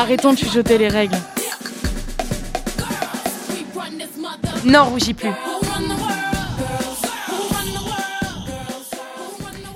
[0.00, 1.18] Arrêtons de chuchoter les règles.
[4.64, 5.28] Non, rougis plus.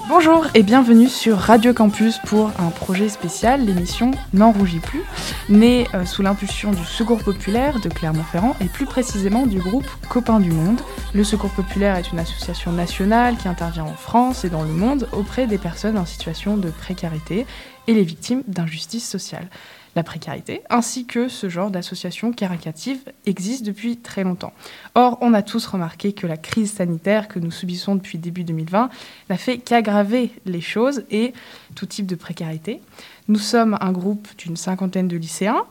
[0.08, 5.02] Bonjour et bienvenue sur Radio Campus pour un projet spécial, l'émission N'en rougis plus,
[5.50, 10.40] née euh, sous l'impulsion du Secours populaire de Clermont-Ferrand et plus précisément du groupe Copains
[10.40, 10.80] du Monde.
[11.12, 15.06] Le Secours populaire est une association nationale qui intervient en France et dans le monde
[15.12, 17.46] auprès des personnes en situation de précarité
[17.88, 19.48] et les victimes d'injustice sociale
[19.96, 24.52] la précarité, ainsi que ce genre d'association caricative existe depuis très longtemps.
[24.94, 28.90] Or, on a tous remarqué que la crise sanitaire que nous subissons depuis début 2020
[29.30, 31.32] n'a fait qu'aggraver les choses et
[31.74, 32.80] tout type de précarité.
[33.28, 35.64] Nous sommes un groupe d'une cinquantaine de lycéens,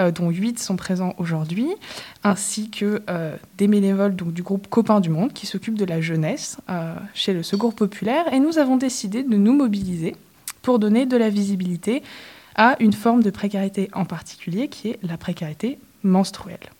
[0.00, 1.68] euh, dont huit sont présents aujourd'hui,
[2.24, 6.00] ainsi que euh, des bénévoles donc, du groupe Copains du Monde qui s'occupent de la
[6.00, 8.32] jeunesse euh, chez le Secours populaire.
[8.32, 10.16] Et nous avons décidé de nous mobiliser
[10.62, 12.02] pour donner de la visibilité
[12.56, 16.70] à une forme de précarité en particulier qui est la précarité menstruelle.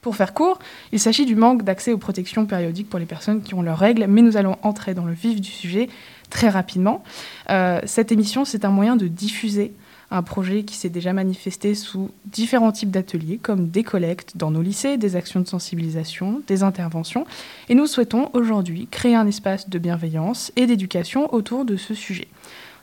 [0.00, 0.58] Pour faire court,
[0.92, 4.06] il s'agit du manque d'accès aux protections périodiques pour les personnes qui ont leurs règles,
[4.08, 5.88] mais nous allons entrer dans le vif du sujet
[6.30, 7.04] très rapidement.
[7.50, 9.72] Euh, cette émission, c'est un moyen de diffuser
[10.10, 14.62] un projet qui s'est déjà manifesté sous différents types d'ateliers, comme des collectes dans nos
[14.62, 17.26] lycées, des actions de sensibilisation, des interventions.
[17.68, 22.26] Et nous souhaitons aujourd'hui créer un espace de bienveillance et d'éducation autour de ce sujet.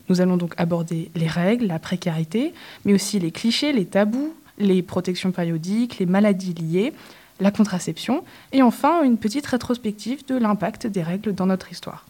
[0.09, 2.53] Nous allons donc aborder les règles, la précarité,
[2.86, 6.94] mais aussi les clichés, les tabous, les protections périodiques, les maladies liées,
[7.39, 12.05] la contraception, et enfin une petite rétrospective de l'impact des règles dans notre histoire.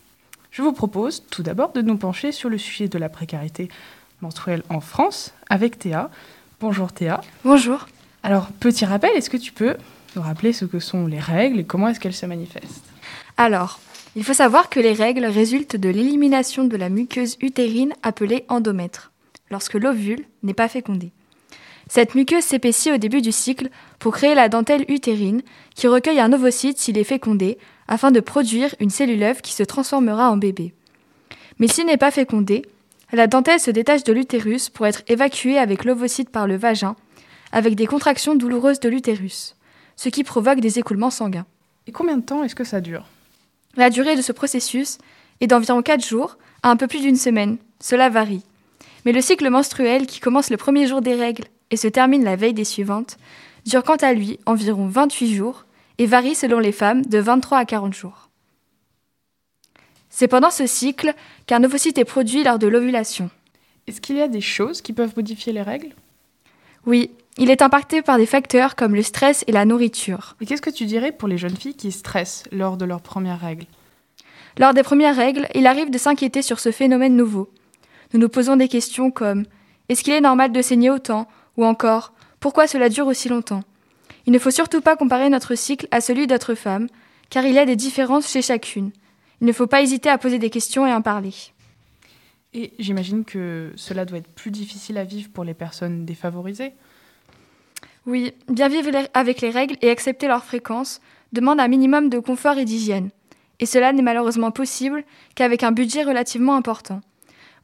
[0.51, 3.69] Je vous propose tout d'abord de nous pencher sur le sujet de la précarité
[4.21, 6.09] menstruelle en France avec Théa.
[6.59, 7.21] Bonjour Théa.
[7.43, 7.87] Bonjour.
[8.23, 9.75] Alors, petit rappel, est-ce que tu peux
[10.15, 12.83] nous rappeler ce que sont les règles et comment est-ce qu'elles se manifestent?
[13.35, 13.79] Alors,
[14.15, 19.11] il faut savoir que les règles résultent de l'élimination de la muqueuse utérine appelée endomètre,
[19.51, 21.11] lorsque l'ovule n'est pas fécondé.
[21.89, 25.41] Cette muqueuse s'épaissit au début du cycle pour créer la dentelle utérine
[25.73, 29.63] qui recueille un ovocyte s'il est fécondé afin de produire une cellule œuf qui se
[29.63, 30.73] transformera en bébé.
[31.59, 32.63] Mais s'il n'est pas fécondé,
[33.13, 36.97] la dentelle se détache de l'utérus pour être évacuée avec l'ovocyte par le vagin,
[37.53, 39.55] avec des contractions douloureuses de l'utérus,
[39.95, 41.45] ce qui provoque des écoulements sanguins.
[41.87, 43.05] Et combien de temps est-ce que ça dure?
[43.75, 44.97] La durée de ce processus
[45.41, 47.57] est d'environ 4 jours à un peu plus d'une semaine.
[47.79, 48.43] Cela varie.
[49.05, 52.35] Mais le cycle menstruel, qui commence le premier jour des règles et se termine la
[52.35, 53.17] veille des suivantes,
[53.65, 55.65] dure quant à lui environ 28 jours
[55.97, 58.29] et varie selon les femmes de 23 à 40 jours.
[60.09, 61.13] C'est pendant ce cycle
[61.45, 63.29] qu'un ovocyte est produit lors de l'ovulation.
[63.85, 65.93] Est-ce qu'il y a des choses qui peuvent modifier les règles?
[66.85, 70.35] Oui, il est impacté par des facteurs comme le stress et la nourriture.
[70.41, 73.39] Et qu'est-ce que tu dirais pour les jeunes filles qui stressent lors de leurs premières
[73.39, 73.65] règles?
[74.57, 77.49] Lors des premières règles, il arrive de s'inquiéter sur ce phénomène nouveau.
[78.13, 79.45] Nous nous posons des questions comme
[79.89, 81.27] est-ce qu'il est normal de saigner autant?
[81.57, 83.63] Ou encore pourquoi cela dure aussi longtemps?
[84.25, 86.87] Il ne faut surtout pas comparer notre cycle à celui d'autres femmes,
[87.29, 88.91] car il y a des différences chez chacune.
[89.41, 91.33] Il ne faut pas hésiter à poser des questions et en parler.
[92.53, 96.73] Et j'imagine que cela doit être plus difficile à vivre pour les personnes défavorisées.
[98.07, 101.01] Oui, bien vivre avec les règles et accepter leur fréquence
[101.33, 103.09] demande un minimum de confort et d'hygiène.
[103.59, 105.03] Et cela n'est malheureusement possible
[105.35, 107.01] qu'avec un budget relativement important.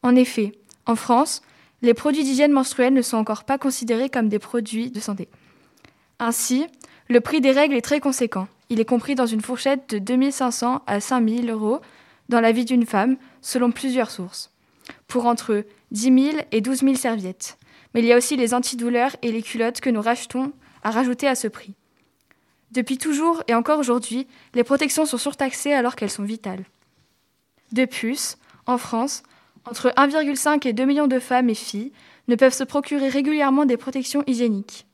[0.02, 0.52] En effet,
[0.86, 1.44] en France,
[1.82, 5.30] les produits d'hygiène menstruelle ne sont encore pas considérés comme des produits de santé.
[6.20, 6.68] Ainsi,
[7.08, 8.50] le prix des règles est très conséquent.
[8.70, 11.80] Il est compris dans une fourchette de 2500 à 5000 euros
[12.28, 14.52] dans la vie d'une femme, selon plusieurs sources,
[15.08, 17.58] pour entre 10 000 et 12 000 serviettes
[17.94, 20.52] mais il y a aussi les antidouleurs et les culottes que nous rachetons
[20.84, 21.74] à rajouter à ce prix.
[22.72, 26.66] Depuis toujours et encore aujourd'hui, les protections sont surtaxées alors qu'elles sont vitales.
[27.72, 29.24] De plus, en France,
[29.66, 31.92] entre 1,5 et 2 millions de femmes et filles
[32.28, 34.86] ne peuvent se procurer régulièrement des protections hygiéniques.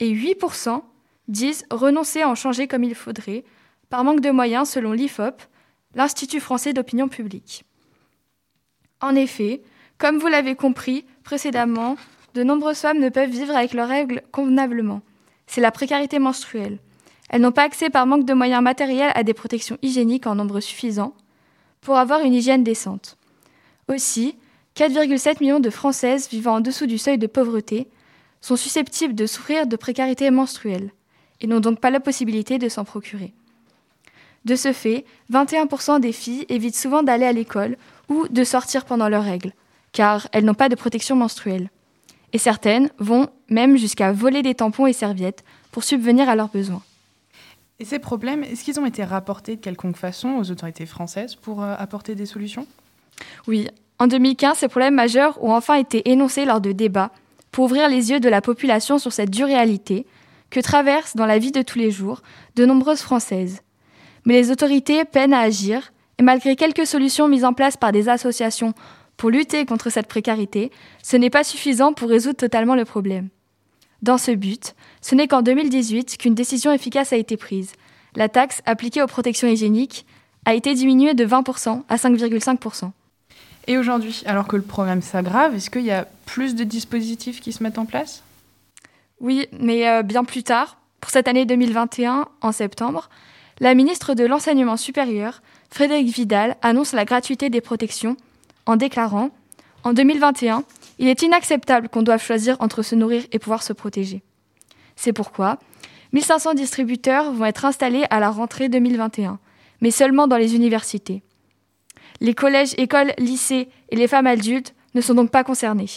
[0.00, 0.82] Et 8%
[1.28, 3.44] disent renoncer à en changer comme il faudrait,
[3.88, 5.42] par manque de moyens selon l'IFOP,
[5.94, 7.64] l'Institut français d'opinion publique.
[9.00, 9.62] En effet,
[9.98, 11.96] comme vous l'avez compris précédemment,
[12.34, 15.02] de nombreuses femmes ne peuvent vivre avec leurs règles convenablement.
[15.46, 16.78] C'est la précarité menstruelle.
[17.30, 20.60] Elles n'ont pas accès par manque de moyens matériels à des protections hygiéniques en nombre
[20.60, 21.14] suffisant
[21.80, 23.16] pour avoir une hygiène décente.
[23.88, 24.36] Aussi,
[24.76, 27.88] 4,7 millions de Françaises vivant en dessous du seuil de pauvreté
[28.40, 30.90] sont susceptibles de souffrir de précarité menstruelle
[31.40, 33.32] et n'ont donc pas la possibilité de s'en procurer.
[34.44, 37.76] De ce fait, 21% des filles évitent souvent d'aller à l'école
[38.08, 39.52] ou de sortir pendant leurs règles,
[39.92, 41.70] car elles n'ont pas de protection menstruelle
[42.34, 46.82] et certaines vont même jusqu'à voler des tampons et serviettes pour subvenir à leurs besoins.
[47.78, 51.62] Et ces problèmes, est-ce qu'ils ont été rapportés de quelconque façon aux autorités françaises pour
[51.62, 52.66] euh, apporter des solutions?
[53.46, 53.68] Oui,
[54.00, 57.12] en 2015, ces problèmes majeurs ont enfin été énoncés lors de débats
[57.52, 60.04] pour ouvrir les yeux de la population sur cette dure réalité
[60.50, 62.22] que traversent dans la vie de tous les jours
[62.56, 63.62] de nombreuses Françaises.
[64.24, 68.08] Mais les autorités peinent à agir, et malgré quelques solutions mises en place par des
[68.08, 68.74] associations
[69.16, 70.70] pour lutter contre cette précarité,
[71.02, 73.28] ce n'est pas suffisant pour résoudre totalement le problème.
[74.02, 77.72] Dans ce but, ce n'est qu'en 2018 qu'une décision efficace a été prise.
[78.16, 80.04] La taxe appliquée aux protections hygiéniques
[80.44, 82.90] a été diminuée de 20% à 5,5%.
[83.66, 87.52] Et aujourd'hui, alors que le problème s'aggrave, est-ce qu'il y a plus de dispositifs qui
[87.52, 88.22] se mettent en place?
[89.20, 93.08] Oui, mais euh, bien plus tard, pour cette année 2021, en septembre,
[93.60, 95.40] la ministre de l'Enseignement supérieur,
[95.70, 98.16] Frédéric Vidal, annonce la gratuité des protections
[98.66, 99.30] en déclarant
[99.82, 100.64] En 2021,
[100.98, 104.22] il est inacceptable qu'on doive choisir entre se nourrir et pouvoir se protéger.
[104.96, 105.58] C'est pourquoi
[106.12, 109.38] 1500 distributeurs vont être installés à la rentrée 2021,
[109.80, 111.22] mais seulement dans les universités.
[112.20, 115.90] Les collèges, écoles, lycées et les femmes adultes ne sont donc pas concernés.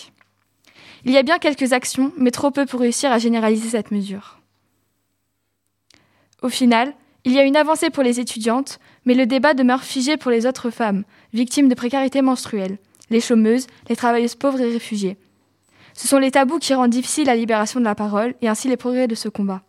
[1.06, 4.40] Il y a bien quelques actions, mais trop peu pour réussir à généraliser cette mesure.
[6.42, 6.94] Au final,
[7.24, 10.46] il y a une avancée pour les étudiantes, mais le débat demeure figé pour les
[10.46, 12.78] autres femmes, victimes de précarité menstruelle,
[13.10, 15.16] les chômeuses, les travailleuses pauvres et réfugiées.
[15.94, 18.76] Ce sont les tabous qui rendent difficile la libération de la parole et ainsi les
[18.76, 19.62] progrès de ce combat.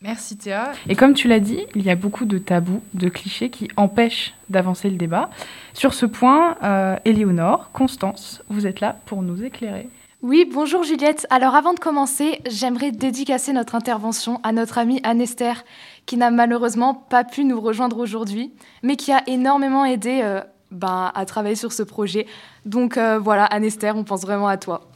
[0.00, 0.72] Merci Théa.
[0.88, 4.34] Et comme tu l'as dit, il y a beaucoup de tabous, de clichés qui empêchent
[4.48, 5.28] d'avancer le débat.
[5.74, 9.88] Sur ce point, euh, Éléonore, Constance, vous êtes là pour nous éclairer.
[10.28, 11.24] Oui, bonjour Juliette.
[11.30, 15.62] Alors avant de commencer, j'aimerais dédicacer notre intervention à notre amie Anne-Esther,
[16.04, 18.52] qui n'a malheureusement pas pu nous rejoindre aujourd'hui,
[18.82, 20.40] mais qui a énormément aidé euh,
[20.72, 22.26] ben, à travailler sur ce projet.
[22.64, 24.90] Donc euh, voilà, Anne-Esther, on pense vraiment à toi.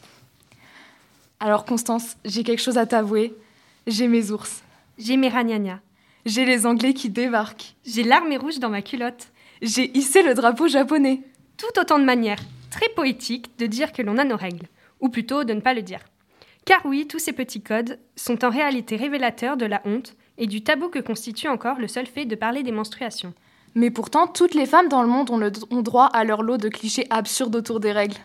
[1.39, 3.33] Alors Constance, j'ai quelque chose à t'avouer.
[3.87, 4.65] J'ai mes ours.
[4.99, 5.79] J'ai mes ragnagnas.
[6.27, 7.77] J'ai les Anglais qui débarquent.
[7.87, 9.29] J'ai l'armée rouge dans ma culotte.
[9.63, 11.23] J'ai hissé le drapeau japonais.
[11.57, 12.43] Tout autant de manières
[12.73, 14.67] très poétiques de dire que l'on a nos règles,
[15.01, 16.01] ou plutôt de ne pas le dire.
[16.65, 20.63] Car oui, tous ces petits codes sont en réalité révélateurs de la honte et du
[20.63, 23.35] tabou que constitue encore le seul fait de parler des menstruations.
[23.75, 26.57] Mais pourtant, toutes les femmes dans le monde ont, le, ont droit à leur lot
[26.57, 28.19] de clichés absurdes autour des règles.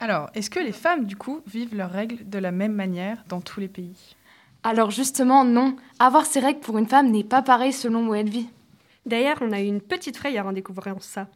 [0.00, 3.40] Alors, est-ce que les femmes, du coup, vivent leurs règles de la même manière dans
[3.40, 4.16] tous les pays?
[4.62, 5.76] Alors justement, non.
[5.98, 8.48] Avoir ces règles pour une femme n'est pas pareil selon où elle vit.
[9.06, 11.28] D'ailleurs, on a eu une petite frayeur en découvrant ça.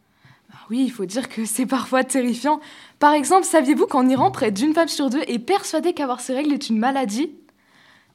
[0.52, 2.60] Ah oui, il faut dire que c'est parfois terrifiant.
[2.99, 6.52] Par exemple, saviez-vous qu'en Iran, près d'une femme sur deux est persuadée qu'avoir ces règles
[6.52, 7.32] est une maladie?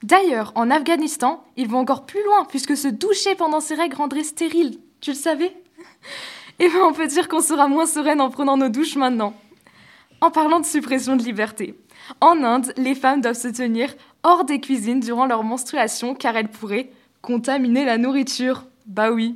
[0.03, 4.23] D'ailleurs, en Afghanistan, ils vont encore plus loin, puisque se doucher pendant ces règles rendrait
[4.23, 4.79] stérile.
[5.01, 5.55] Tu le savais?
[6.59, 9.35] Eh bien, on peut dire qu'on sera moins sereine en prenant nos douches maintenant.
[10.21, 11.75] En parlant de suppression de liberté,
[12.19, 13.93] en Inde, les femmes doivent se tenir
[14.23, 16.89] hors des cuisines durant leur menstruation car elles pourraient
[17.21, 18.65] contaminer la nourriture.
[18.87, 19.35] Bah oui.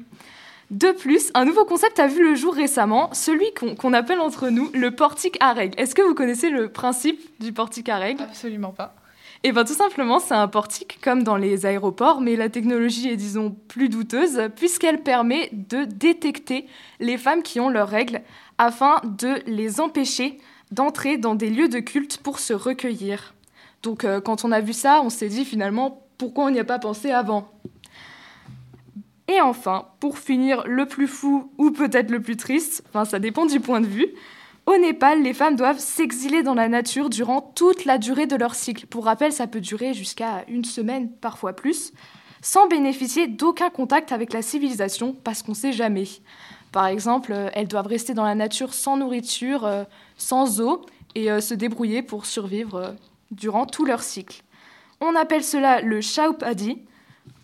[0.71, 4.69] De plus, un nouveau concept a vu le jour récemment, celui qu'on appelle entre nous
[4.73, 5.77] le portique à règles.
[5.77, 8.23] Est-ce que vous connaissez le principe du portique à règles?
[8.23, 8.95] Absolument pas.
[9.43, 13.17] Eh bien tout simplement, c'est un portique comme dans les aéroports, mais la technologie est
[13.17, 16.67] disons plus douteuse puisqu'elle permet de détecter
[17.01, 18.21] les femmes qui ont leurs règles
[18.57, 20.37] afin de les empêcher
[20.71, 23.33] d'entrer dans des lieux de culte pour se recueillir.
[23.83, 26.63] Donc euh, quand on a vu ça, on s'est dit finalement pourquoi on n'y a
[26.63, 27.51] pas pensé avant?
[29.31, 33.45] Et enfin, pour finir, le plus fou ou peut-être le plus triste, enfin ça dépend
[33.45, 34.07] du point de vue,
[34.65, 38.55] au Népal, les femmes doivent s'exiler dans la nature durant toute la durée de leur
[38.55, 38.87] cycle.
[38.87, 41.93] Pour rappel, ça peut durer jusqu'à une semaine, parfois plus,
[42.41, 46.07] sans bénéficier d'aucun contact avec la civilisation, parce qu'on ne sait jamais.
[46.73, 49.85] Par exemple, euh, elles doivent rester dans la nature sans nourriture, euh,
[50.17, 52.95] sans eau, et euh, se débrouiller pour survivre
[53.31, 54.43] durant tout leur cycle.
[54.99, 56.79] On appelle cela le Shaupadi.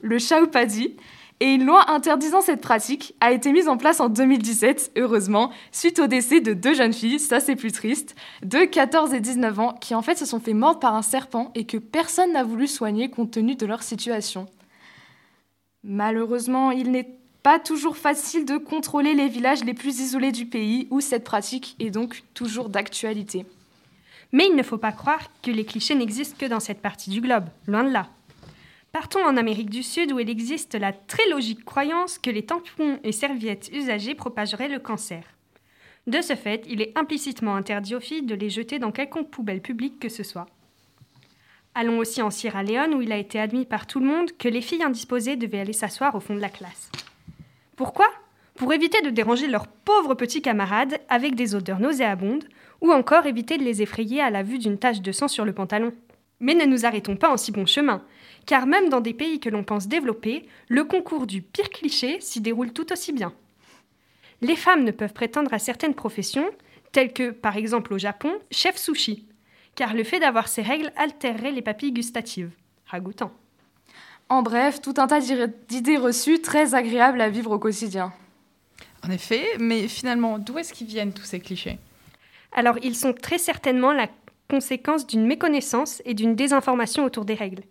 [0.02, 0.98] Le Shaupadi,
[1.40, 6.00] et une loi interdisant cette pratique a été mise en place en 2017, heureusement, suite
[6.00, 9.74] au décès de deux jeunes filles, ça c'est plus triste, de 14 et 19 ans,
[9.74, 12.66] qui en fait se sont fait mordre par un serpent et que personne n'a voulu
[12.66, 14.48] soigner compte tenu de leur situation.
[15.84, 20.88] Malheureusement, il n'est pas toujours facile de contrôler les villages les plus isolés du pays
[20.90, 23.46] où cette pratique est donc toujours d'actualité.
[24.32, 27.22] Mais il ne faut pas croire que les clichés n'existent que dans cette partie du
[27.22, 28.08] globe, loin de là.
[29.00, 32.98] Partons en Amérique du Sud où il existe la très logique croyance que les tampons
[33.04, 35.22] et serviettes usagées propageraient le cancer.
[36.08, 39.62] De ce fait, il est implicitement interdit aux filles de les jeter dans quelconque poubelle
[39.62, 40.48] publique que ce soit.
[41.76, 44.48] Allons aussi en Sierra Leone où il a été admis par tout le monde que
[44.48, 46.90] les filles indisposées devaient aller s'asseoir au fond de la classe.
[47.76, 48.08] Pourquoi?
[48.56, 52.46] Pour éviter de déranger leurs pauvres petits camarades avec des odeurs nauséabondes
[52.82, 55.54] ou encore éviter de les effrayer à la vue d'une tache de sang sur le
[55.54, 55.94] pantalon.
[56.40, 58.04] Mais ne nous arrêtons pas en si bon chemin
[58.48, 62.42] car même dans des pays que l'on pense développés, le concours du pire cliché s'y
[62.42, 63.34] déroule tout aussi bien.
[64.42, 66.50] Les femmes ne peuvent prétendre à certaines professions,
[66.94, 69.28] telles que, par exemple au Japon, chef sushi,
[69.76, 72.50] car le fait d'avoir ces règles altérerait les papilles gustatives.
[72.88, 73.34] Ragoûtant.
[74.30, 78.14] En bref, tout un tas d'idées reçues très agréables à vivre au quotidien.
[79.06, 81.80] En effet, mais finalement, d'où est-ce qu'ils viennent tous ces clichés?
[82.54, 84.08] Alors, ils sont très certainement la
[84.50, 87.64] conséquence d'une méconnaissance et d'une désinformation autour des règles.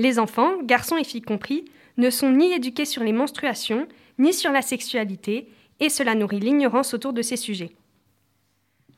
[0.00, 1.66] Les enfants, garçons et filles compris,
[1.98, 3.86] ne sont ni éduqués sur les menstruations,
[4.18, 5.46] ni sur la sexualité,
[5.78, 7.72] et cela nourrit l'ignorance autour de ces sujets.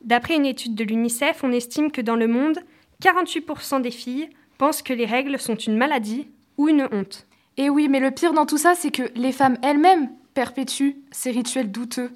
[0.04, 2.60] D'après une étude de l'UNICEF, on estime que dans le monde,
[3.02, 7.26] 48% des filles pensent que les règles sont une maladie ou une honte.
[7.56, 11.32] Et oui, mais le pire dans tout ça, c'est que les femmes elles-mêmes perpétuent ces
[11.32, 12.12] rituels douteux.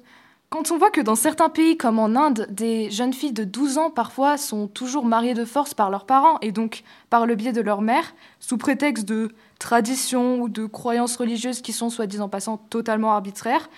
[0.49, 3.77] Quand on voit que dans certains pays comme en Inde, des jeunes filles de 12
[3.77, 7.51] ans parfois sont toujours mariées de force par leurs parents et donc par le biais
[7.51, 12.55] de leur mère, sous prétexte de traditions ou de croyances religieuses qui sont soi-disant passant
[12.55, 13.69] totalement arbitraires,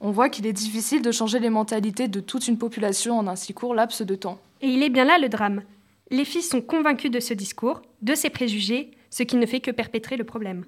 [0.00, 3.34] on voit qu'il est difficile de changer les mentalités de toute une population en un
[3.34, 4.38] si court laps de temps.
[4.60, 5.62] Et il est bien là le drame.
[6.10, 9.72] Les filles sont convaincues de ce discours, de ces préjugés, ce qui ne fait que
[9.72, 10.64] perpétrer le problème.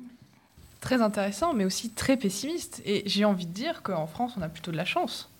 [0.80, 2.82] Très intéressant, mais aussi très pessimiste.
[2.84, 5.30] Et j'ai envie de dire qu'en France, on a plutôt de la chance.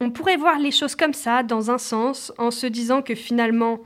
[0.00, 3.80] On pourrait voir les choses comme ça, dans un sens, en se disant que finalement,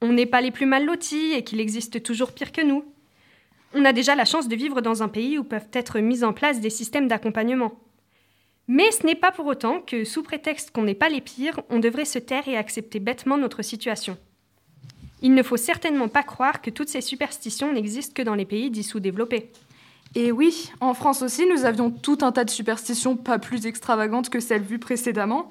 [0.00, 2.84] on n'est pas les plus mal lotis et qu'il existe toujours pire que nous.
[3.74, 6.32] On a déjà la chance de vivre dans un pays où peuvent être mis en
[6.32, 7.72] place des systèmes d'accompagnement.
[8.68, 11.80] Mais ce n'est pas pour autant que, sous prétexte qu'on n'est pas les pires, on
[11.80, 14.16] devrait se taire et accepter bêtement notre situation.
[15.22, 18.70] Il ne faut certainement pas croire que toutes ces superstitions n'existent que dans les pays
[18.70, 19.50] dits sous-développés.
[20.14, 24.30] Et oui, en France aussi, nous avions tout un tas de superstitions pas plus extravagantes
[24.30, 25.50] que celles vues précédemment.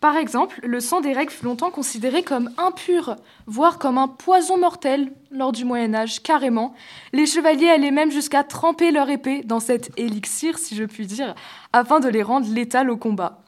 [0.00, 4.58] Par exemple, le sang des règles fut longtemps considéré comme impur, voire comme un poison
[4.58, 6.74] mortel lors du Moyen Âge, carrément.
[7.12, 11.34] Les chevaliers allaient même jusqu'à tremper leur épée dans cet élixir, si je puis dire,
[11.72, 13.42] afin de les rendre létales au combat.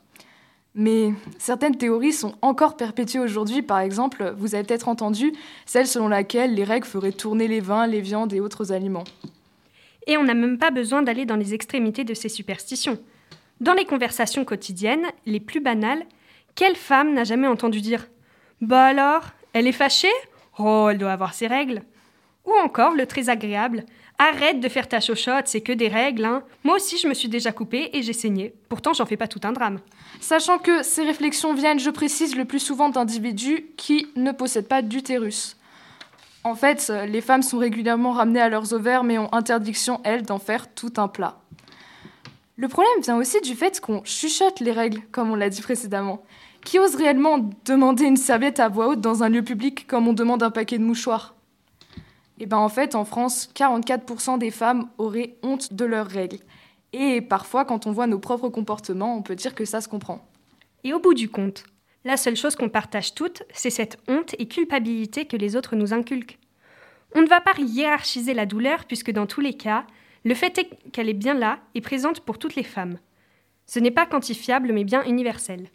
[0.75, 3.63] Mais certaines théories sont encore perpétuées aujourd'hui.
[3.63, 5.33] Par exemple, vous avez peut-être entendu
[5.67, 9.05] celle selon laquelle les règles feraient tourner les vins, les viandes et autres aliments.
[10.09, 12.99] Et on n'a même pas besoin d'aller dans les extrémités de ces superstitions.
[13.61, 16.05] Dans les conversations quotidiennes, les plus banales,
[16.55, 18.09] quelle femme n'a jamais entendu dire
[18.61, 20.09] Bah alors, elle est fâchée?
[20.59, 21.83] Oh, elle doit avoir ses règles.
[22.47, 23.85] Ou encore le très agréable
[24.21, 26.43] Arrête de faire ta chochotte, c'est que des règles, hein.
[26.65, 28.53] Moi aussi, je me suis déjà coupée et j'ai saigné.
[28.69, 29.79] Pourtant, j'en fais pas tout un drame.
[30.21, 34.83] Sachant que ces réflexions viennent, je précise, le plus souvent d'individus qui ne possèdent pas
[34.83, 35.58] d'utérus.
[36.49, 40.39] En fait, les femmes sont régulièrement ramenées à leurs ovaires, mais ont interdiction, elles, d'en
[40.39, 41.43] faire tout un plat.
[42.57, 46.23] Le problème vient aussi du fait qu'on chuchote les règles, comme on l'a dit précédemment.
[46.65, 50.15] Qui ose réellement demander une serviette à voix haute dans un lieu public comme on
[50.15, 51.35] demande un paquet de mouchoirs?
[52.39, 56.39] Eh bien en fait, en France, 44% des femmes auraient honte de leurs règles.
[56.95, 60.27] Et parfois, quand on voit nos propres comportements, on peut dire que ça se comprend.
[60.83, 61.65] Et au bout du compte,
[62.09, 65.93] la seule chose qu'on partage toutes, c'est cette honte et culpabilité que les autres nous
[65.93, 66.39] inculquent.
[67.15, 69.87] On ne va pas hiérarchiser la douleur puisque dans tous les cas,
[70.25, 72.99] le fait est qu'elle est bien là et présente pour toutes les femmes.
[73.67, 75.69] Ce n'est pas quantifiable mais bien universel.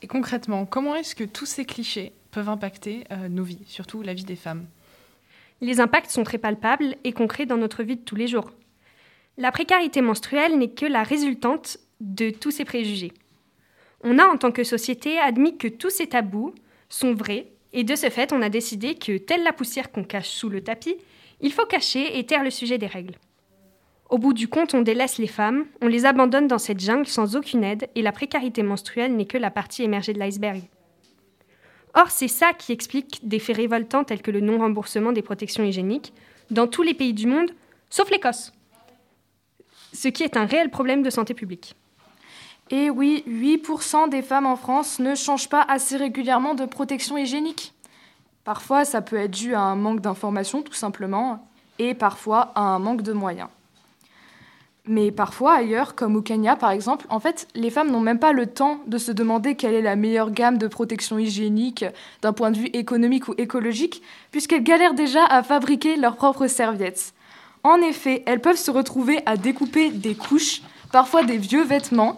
[0.00, 4.14] Et concrètement, comment est-ce que tous ces clichés peuvent impacter euh, nos vies, surtout la
[4.14, 4.64] vie des femmes?
[5.60, 8.52] Les impacts sont très palpables et concrets dans notre vie de tous les jours.
[9.36, 13.12] La précarité menstruelle n'est que la résultante de tous ces préjugés.
[14.04, 16.54] On a, en tant que société, admis que tous ces tabous
[16.88, 20.28] sont vrais, et de ce fait, on a décidé que, telle la poussière qu'on cache
[20.28, 20.96] sous le tapis,
[21.40, 23.16] il faut cacher et taire le sujet des règles.
[24.08, 27.36] Au bout du compte, on délaisse les femmes, on les abandonne dans cette jungle sans
[27.36, 30.62] aucune aide, et la précarité menstruelle n'est que la partie émergée de l'iceberg.
[31.94, 36.12] Or, c'est ça qui explique des faits révoltants tels que le non-remboursement des protections hygiéniques
[36.50, 37.50] dans tous les pays du monde,
[37.90, 38.52] sauf l'Écosse.
[39.92, 41.74] Ce qui est un réel problème de santé publique.
[42.70, 47.72] Et oui, 8% des femmes en France ne changent pas assez régulièrement de protection hygiénique.
[48.44, 51.44] Parfois, ça peut être dû à un manque d'information, tout simplement,
[51.78, 53.48] et parfois à un manque de moyens.
[54.86, 58.32] Mais parfois, ailleurs, comme au Kenya par exemple, en fait, les femmes n'ont même pas
[58.32, 61.84] le temps de se demander quelle est la meilleure gamme de protection hygiénique
[62.22, 67.12] d'un point de vue économique ou écologique, puisqu'elles galèrent déjà à fabriquer leurs propres serviettes.
[67.64, 72.16] En effet, elles peuvent se retrouver à découper des couches, parfois des vieux vêtements,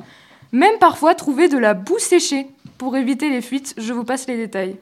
[0.53, 2.47] même parfois trouver de la boue séchée.
[2.79, 4.77] Pour éviter les fuites, je vous passe les détails.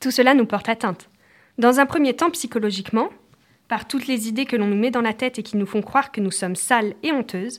[0.00, 1.08] Tout cela nous porte atteinte.
[1.56, 3.08] Dans un premier temps, psychologiquement,
[3.68, 5.82] par toutes les idées que l'on nous met dans la tête et qui nous font
[5.82, 7.58] croire que nous sommes sales et honteuses.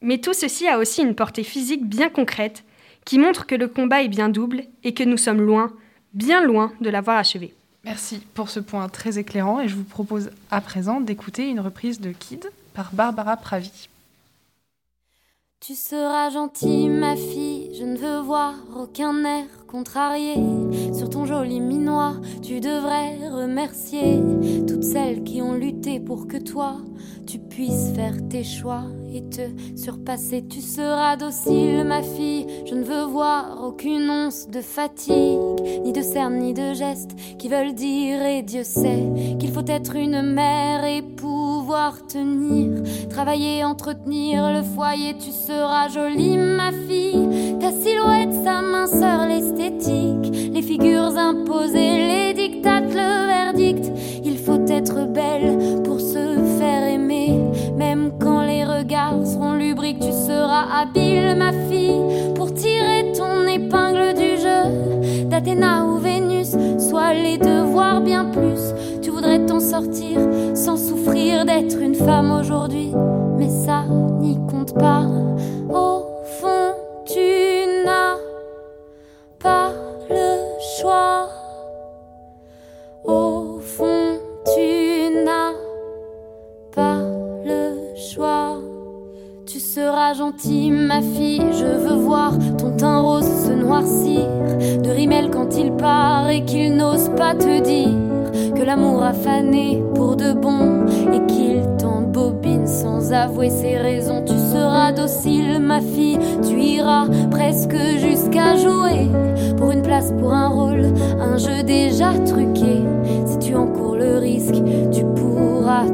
[0.00, 2.64] Mais tout ceci a aussi une portée physique bien concrète
[3.04, 5.72] qui montre que le combat est bien double et que nous sommes loin,
[6.14, 7.54] bien loin de l'avoir achevé.
[7.84, 12.00] Merci pour ce point très éclairant et je vous propose à présent d'écouter une reprise
[12.00, 13.88] de Kid par Barbara Pravi.
[15.66, 20.34] Tu seras gentille, ma fille, je ne veux voir aucun air contrarié.
[20.96, 24.22] Sur ton joli minois, tu devrais remercier
[24.68, 26.76] toutes celles qui ont lutté pour que toi,
[27.26, 28.84] tu puisses faire tes choix
[29.16, 29.42] et te
[29.76, 30.44] surpasser.
[30.48, 32.46] Tu seras docile, ma fille.
[32.66, 35.38] Je ne veux voir aucune once de fatigue,
[35.84, 39.04] ni de cernes, ni de gestes qui veulent dire, et Dieu sait
[39.38, 45.14] qu'il faut être une mère et pouvoir tenir, travailler, entretenir le foyer.
[45.18, 47.56] Tu seras jolie, ma fille.
[47.58, 53.90] Ta silhouette, sa minceur, l'esthétique, les figures imposées, les dictates, le verdict.
[54.24, 55.82] Il faut être belle
[58.86, 59.98] regards seront lubriques.
[59.98, 65.26] Tu seras habile, ma fille, pour tirer ton épingle du jeu.
[65.28, 68.62] D'Athéna ou Vénus, soit les devoirs bien plus.
[69.02, 70.20] Tu voudrais t'en sortir
[70.54, 72.92] sans souffrir d'être une femme aujourd'hui,
[73.36, 73.84] mais ça
[74.20, 75.02] n'y compte pas.
[75.68, 76.04] Au
[76.40, 76.72] fond,
[77.06, 78.16] tu n'as
[79.40, 79.70] pas
[80.08, 80.36] le
[80.80, 81.28] choix.
[90.14, 91.42] Gentille, ma fille.
[91.52, 94.26] Je veux voir ton teint rose se noircir.
[94.82, 97.88] De rimel quand il part et qu'il n'ose pas te dire
[98.54, 104.22] que l'amour a fané pour de bon et qu'il t'embobine sans avouer ses raisons.
[104.24, 106.18] Tu seras docile, ma fille.
[106.42, 109.10] Tu iras presque jusqu'à jouer
[109.56, 110.86] pour une place, pour un rôle,
[111.20, 112.82] un jeu déjà truqué.
[113.26, 115.35] Si tu encours le risque, tu pourras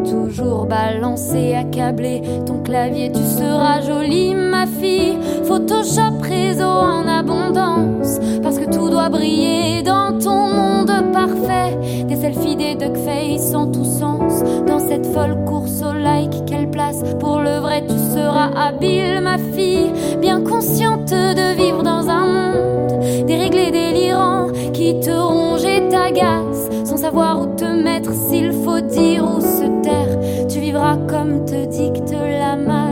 [0.05, 3.11] toujours balancer, accabler ton clavier.
[3.13, 5.19] Tu seras jolie, ma fille.
[5.45, 11.77] Photoshop réseau en abondance, parce que tout doit briller dans ton monde parfait.
[12.07, 14.43] Des selfies, des duckface en tout sens.
[14.67, 19.39] Dans cette folle course au like, quelle place pour le vrai tu seras habile, ma
[19.39, 19.93] fille.
[20.21, 22.63] Bien consciente de vivre dans un monde
[23.27, 29.25] déréglé, délirant, qui te ronge et t'agace, sans savoir où te mettre, s'il faut dire
[29.25, 29.62] ou se
[30.49, 32.92] Tu vivras comme te dicte la masse,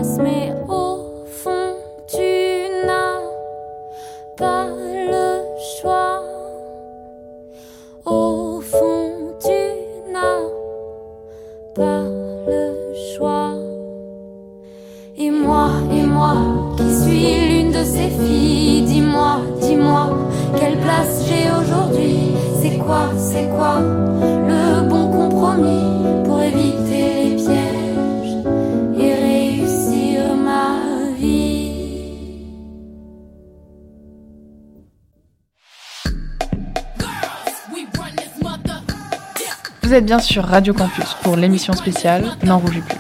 [40.10, 42.98] bien sur Radio Campus pour l'émission spéciale N'en rougis plus.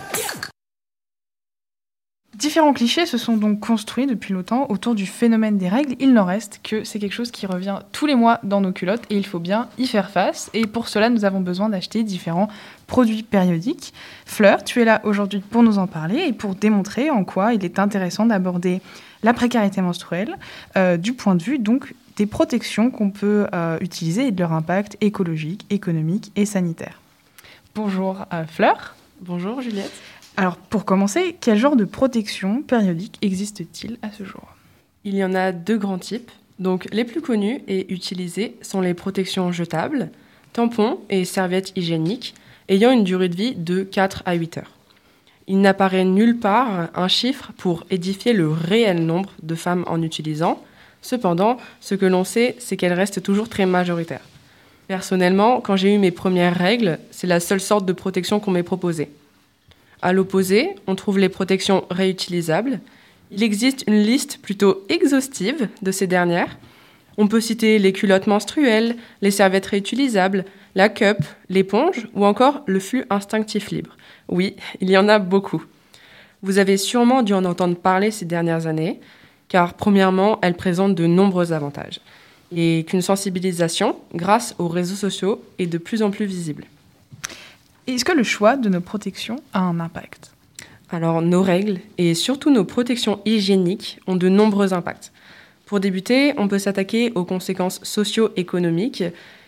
[2.36, 5.96] Différents clichés se sont donc construits depuis longtemps autour du phénomène des règles.
[5.98, 9.02] Il n'en reste que c'est quelque chose qui revient tous les mois dans nos culottes
[9.10, 10.50] et il faut bien y faire face.
[10.54, 12.46] Et pour cela, nous avons besoin d'acheter différents
[12.86, 13.92] produits périodiques.
[14.24, 17.64] Fleur, tu es là aujourd'hui pour nous en parler et pour démontrer en quoi il
[17.64, 18.82] est intéressant d'aborder
[19.22, 20.36] la précarité menstruelle
[20.76, 24.52] euh, du point de vue donc des protections qu'on peut euh, utiliser et de leur
[24.52, 27.00] impact écologique, économique et sanitaire.
[27.74, 28.94] Bonjour euh, Fleur.
[29.22, 29.90] Bonjour Juliette.
[30.36, 34.42] Alors pour commencer, quel genre de protection périodique existe-t-il à ce jour?
[35.04, 36.30] Il y en a deux grands types.
[36.58, 40.10] Donc les plus connus et utilisés sont les protections jetables,
[40.52, 42.34] tampons et serviettes hygiéniques,
[42.68, 44.72] ayant une durée de vie de 4 à 8 heures.
[45.46, 50.62] Il n'apparaît nulle part un chiffre pour édifier le réel nombre de femmes en utilisant.
[51.02, 54.24] Cependant, ce que l'on sait, c'est qu'elles restent toujours très majoritaires.
[54.88, 58.62] Personnellement, quand j'ai eu mes premières règles, c'est la seule sorte de protection qu'on m'ait
[58.62, 59.08] proposée.
[60.02, 62.80] À l'opposé, on trouve les protections réutilisables.
[63.30, 66.58] Il existe une liste plutôt exhaustive de ces dernières.
[67.18, 72.80] On peut citer les culottes menstruelles, les serviettes réutilisables, la cup, l'éponge ou encore le
[72.80, 73.96] flux instinctif libre.
[74.28, 75.64] Oui, il y en a beaucoup.
[76.42, 79.00] Vous avez sûrement dû en entendre parler ces dernières années,
[79.50, 82.00] car premièrement, elles présentent de nombreux avantages,
[82.56, 86.64] et qu'une sensibilisation, grâce aux réseaux sociaux, est de plus en plus visible.
[87.86, 90.32] Est-ce que le choix de nos protections a un impact?
[90.88, 95.12] Alors, nos règles et surtout nos protections hygiéniques ont de nombreux impacts.
[95.66, 99.04] Pour débuter, on peut s'attaquer aux conséquences socio-économiques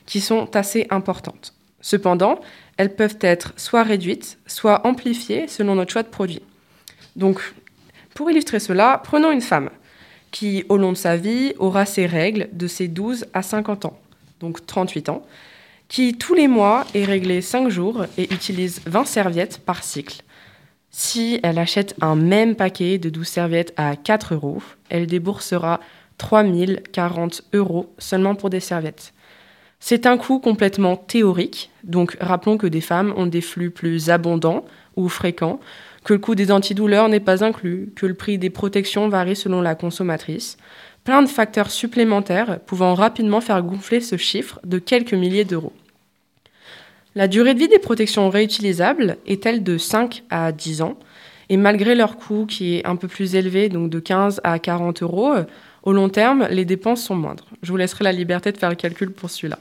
[0.06, 1.54] qui sont assez importantes.
[1.80, 2.40] Cependant,
[2.76, 6.42] elles peuvent être soit réduites, soit amplifiées selon notre choix de produit.
[7.14, 7.54] Donc,
[8.14, 9.70] pour illustrer cela, prenons une femme
[10.32, 13.98] qui, au long de sa vie, aura ses règles de ses 12 à 50 ans,
[14.40, 15.22] donc 38 ans,
[15.86, 20.22] qui tous les mois est réglée 5 jours et utilise 20 serviettes par cycle.
[20.90, 25.80] Si elle achète un même paquet de 12 serviettes à 4 euros, elle déboursera
[26.18, 29.12] 3040 euros seulement pour des serviettes.
[29.80, 34.64] C'est un coût complètement théorique, donc rappelons que des femmes ont des flux plus abondants
[34.96, 35.60] ou fréquents,
[36.04, 39.60] que le coût des antidouleurs n'est pas inclus, que le prix des protections varie selon
[39.60, 40.56] la consommatrice,
[41.04, 45.72] plein de facteurs supplémentaires pouvant rapidement faire gonfler ce chiffre de quelques milliers d'euros.
[47.14, 50.96] La durée de vie des protections réutilisables est-elle de 5 à 10 ans
[51.50, 55.02] Et malgré leur coût qui est un peu plus élevé, donc de 15 à 40
[55.02, 55.34] euros,
[55.82, 57.46] au long terme, les dépenses sont moindres.
[57.62, 59.58] Je vous laisserai la liberté de faire le calcul pour celui-là.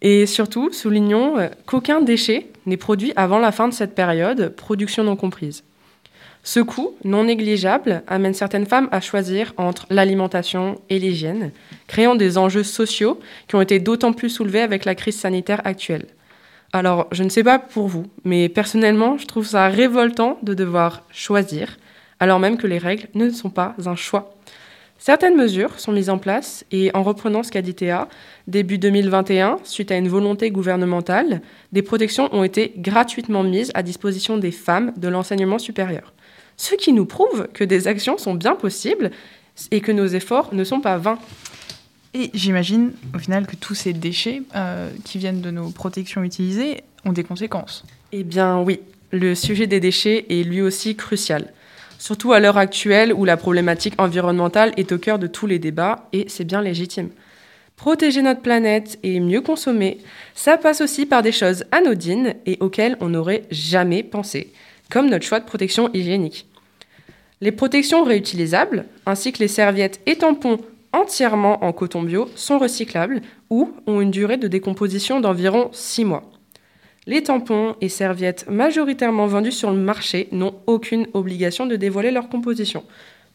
[0.00, 5.04] Et surtout, soulignons euh, qu'aucun déchet n'est produit avant la fin de cette période, production
[5.04, 5.64] non comprise.
[6.46, 11.52] Ce coût, non négligeable, amène certaines femmes à choisir entre l'alimentation et l'hygiène,
[11.86, 16.06] créant des enjeux sociaux qui ont été d'autant plus soulevés avec la crise sanitaire actuelle.
[16.74, 21.04] Alors, je ne sais pas pour vous, mais personnellement, je trouve ça révoltant de devoir
[21.10, 21.78] choisir,
[22.20, 24.33] alors même que les règles ne sont pas un choix.
[24.98, 28.08] Certaines mesures sont mises en place et en reprenant ce qu'a dit Théa,
[28.46, 34.38] début 2021, suite à une volonté gouvernementale, des protections ont été gratuitement mises à disposition
[34.38, 36.14] des femmes de l'enseignement supérieur.
[36.56, 39.10] Ce qui nous prouve que des actions sont bien possibles
[39.70, 41.18] et que nos efforts ne sont pas vains.
[42.14, 46.84] Et j'imagine au final que tous ces déchets euh, qui viennent de nos protections utilisées
[47.04, 47.84] ont des conséquences.
[48.12, 48.80] Eh bien oui,
[49.10, 51.52] le sujet des déchets est lui aussi crucial.
[52.04, 56.06] Surtout à l'heure actuelle où la problématique environnementale est au cœur de tous les débats
[56.12, 57.08] et c'est bien légitime.
[57.76, 59.96] Protéger notre planète et mieux consommer,
[60.34, 64.52] ça passe aussi par des choses anodines et auxquelles on n'aurait jamais pensé,
[64.90, 66.46] comme notre choix de protection hygiénique.
[67.40, 70.58] Les protections réutilisables, ainsi que les serviettes et tampons
[70.92, 76.30] entièrement en coton bio sont recyclables ou ont une durée de décomposition d'environ 6 mois.
[77.06, 82.28] Les tampons et serviettes majoritairement vendus sur le marché n'ont aucune obligation de dévoiler leur
[82.28, 82.82] composition.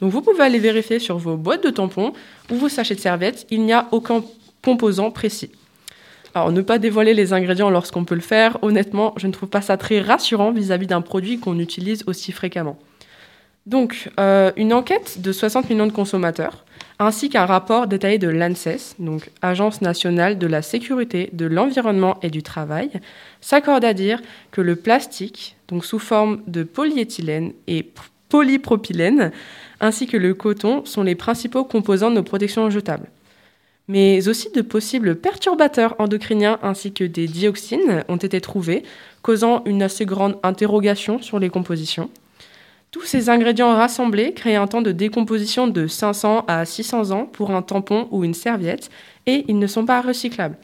[0.02, 2.14] Donc vous pouvez aller vérifier sur vos boîtes de tampons
[2.52, 4.24] ou vos sachets de serviettes, il n'y a aucun
[4.64, 5.52] composant précis.
[6.34, 9.62] Alors ne pas dévoiler les ingrédients lorsqu'on peut le faire, honnêtement, je ne trouve pas
[9.62, 12.78] ça très rassurant vis-à-vis d'un produit qu'on utilise aussi fréquemment.
[13.66, 16.66] Donc, euh, une enquête de 60 millions de consommateurs
[17.00, 22.30] ainsi qu'un rapport détaillé de l'ANSES, donc Agence nationale de la sécurité de l'environnement et
[22.30, 22.92] du travail,
[23.40, 27.90] s'accorde à dire que le plastique, donc sous forme de polyéthylène et
[28.28, 29.32] polypropylène,
[29.80, 33.08] ainsi que le coton sont les principaux composants de nos protections jetables.
[33.88, 38.84] Mais aussi de possibles perturbateurs endocriniens ainsi que des dioxines ont été trouvés,
[39.22, 42.10] causant une assez grande interrogation sur les compositions.
[42.91, 47.52] Tous ces ingrédients rassemblés créent un temps de décomposition de 500 à 600 ans pour
[47.52, 48.89] un tampon ou une serviette
[49.28, 50.58] et ils ne sont pas recyclables.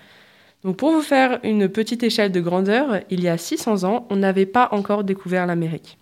[0.63, 4.15] Donc pour vous faire une petite échelle de grandeur, il y a 600 ans, on
[4.15, 5.99] n'avait pas encore découvert l'Amérique.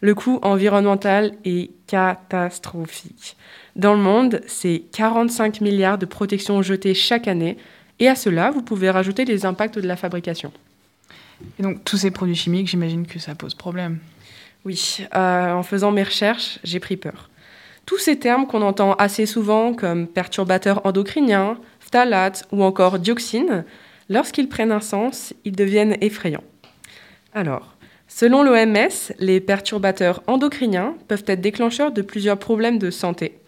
[0.00, 3.36] Le coût environnemental est catastrophique.
[3.74, 7.58] Dans le monde, c'est 45 milliards de protections jetées chaque année
[7.98, 10.52] et à cela, vous pouvez rajouter les impacts de la fabrication.
[11.58, 13.98] Et donc tous ces produits chimiques, j'imagine que ça pose problème.
[14.64, 17.30] Oui, euh, en faisant mes recherches, j'ai pris peur.
[17.86, 23.64] Tous ces termes qu'on entend assez souvent comme perturbateurs endocriniens, phtalates ou encore dioxines,
[24.08, 26.44] lorsqu'ils prennent un sens, ils deviennent effrayants.
[27.32, 27.74] Alors,
[28.06, 33.38] selon l'OMS, les perturbateurs endocriniens peuvent être déclencheurs de plusieurs problèmes de santé.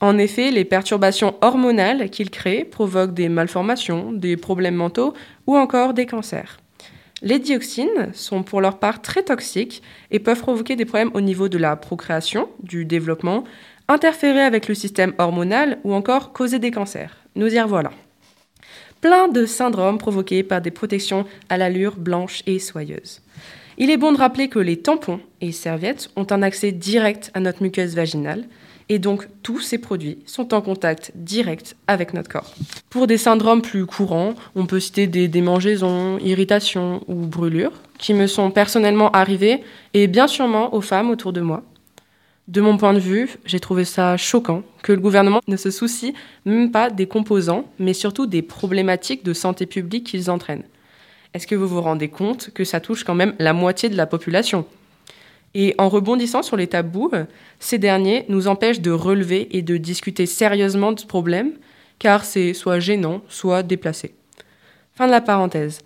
[0.00, 5.14] En effet, les perturbations hormonales qu'ils créent provoquent des malformations, des problèmes mentaux
[5.46, 6.58] ou encore des cancers.
[7.22, 11.48] Les dioxines sont pour leur part très toxiques et peuvent provoquer des problèmes au niveau
[11.48, 13.44] de la procréation, du développement,
[13.88, 17.16] interférer avec le système hormonal ou encore causer des cancers.
[17.36, 17.92] Nous y revoilà.
[19.00, 23.20] Plein de syndromes provoqués par des protections à l'allure blanche et soyeuse.
[23.76, 27.40] Il est bon de rappeler que les tampons et serviettes ont un accès direct à
[27.40, 28.44] notre muqueuse vaginale,
[28.88, 32.54] et donc tous ces produits sont en contact direct avec notre corps.
[32.90, 38.26] Pour des syndromes plus courants, on peut citer des démangeaisons, irritations ou brûlures qui me
[38.26, 39.62] sont personnellement arrivées
[39.94, 41.62] et bien sûrement aux femmes autour de moi.
[42.46, 46.12] De mon point de vue, j'ai trouvé ça choquant que le gouvernement ne se soucie
[46.44, 50.64] même pas des composants, mais surtout des problématiques de santé publique qu'ils entraînent.
[51.32, 54.06] Est-ce que vous vous rendez compte que ça touche quand même la moitié de la
[54.06, 54.66] population?
[55.54, 57.10] Et en rebondissant sur les tabous,
[57.60, 61.52] ces derniers nous empêchent de relever et de discuter sérieusement de ce problème,
[61.98, 64.14] car c'est soit gênant, soit déplacé.
[64.92, 65.80] Fin de la parenthèse.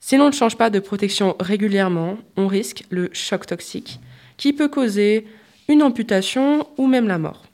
[0.00, 4.00] Si l'on ne change pas de protection régulièrement, on risque le choc toxique,
[4.36, 5.26] qui peut causer
[5.68, 7.46] une amputation ou même la mort.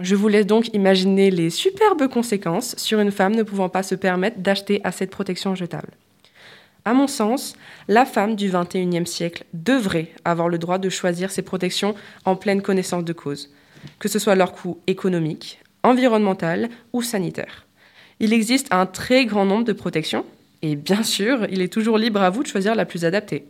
[0.00, 3.94] Je vous laisse donc imaginer les superbes conséquences sur une femme ne pouvant pas se
[3.94, 5.90] permettre d'acheter à cette protection jetable.
[6.86, 7.56] À mon sens,
[7.88, 12.62] la femme du XXIe siècle devrait avoir le droit de choisir ses protections en pleine
[12.62, 13.52] connaissance de cause,
[13.98, 17.66] que ce soit leur coût économique, environnementale ou sanitaire.
[18.20, 20.24] Il existe un très grand nombre de protections,
[20.62, 23.46] et bien sûr, il est toujours libre à vous de choisir la plus adaptée.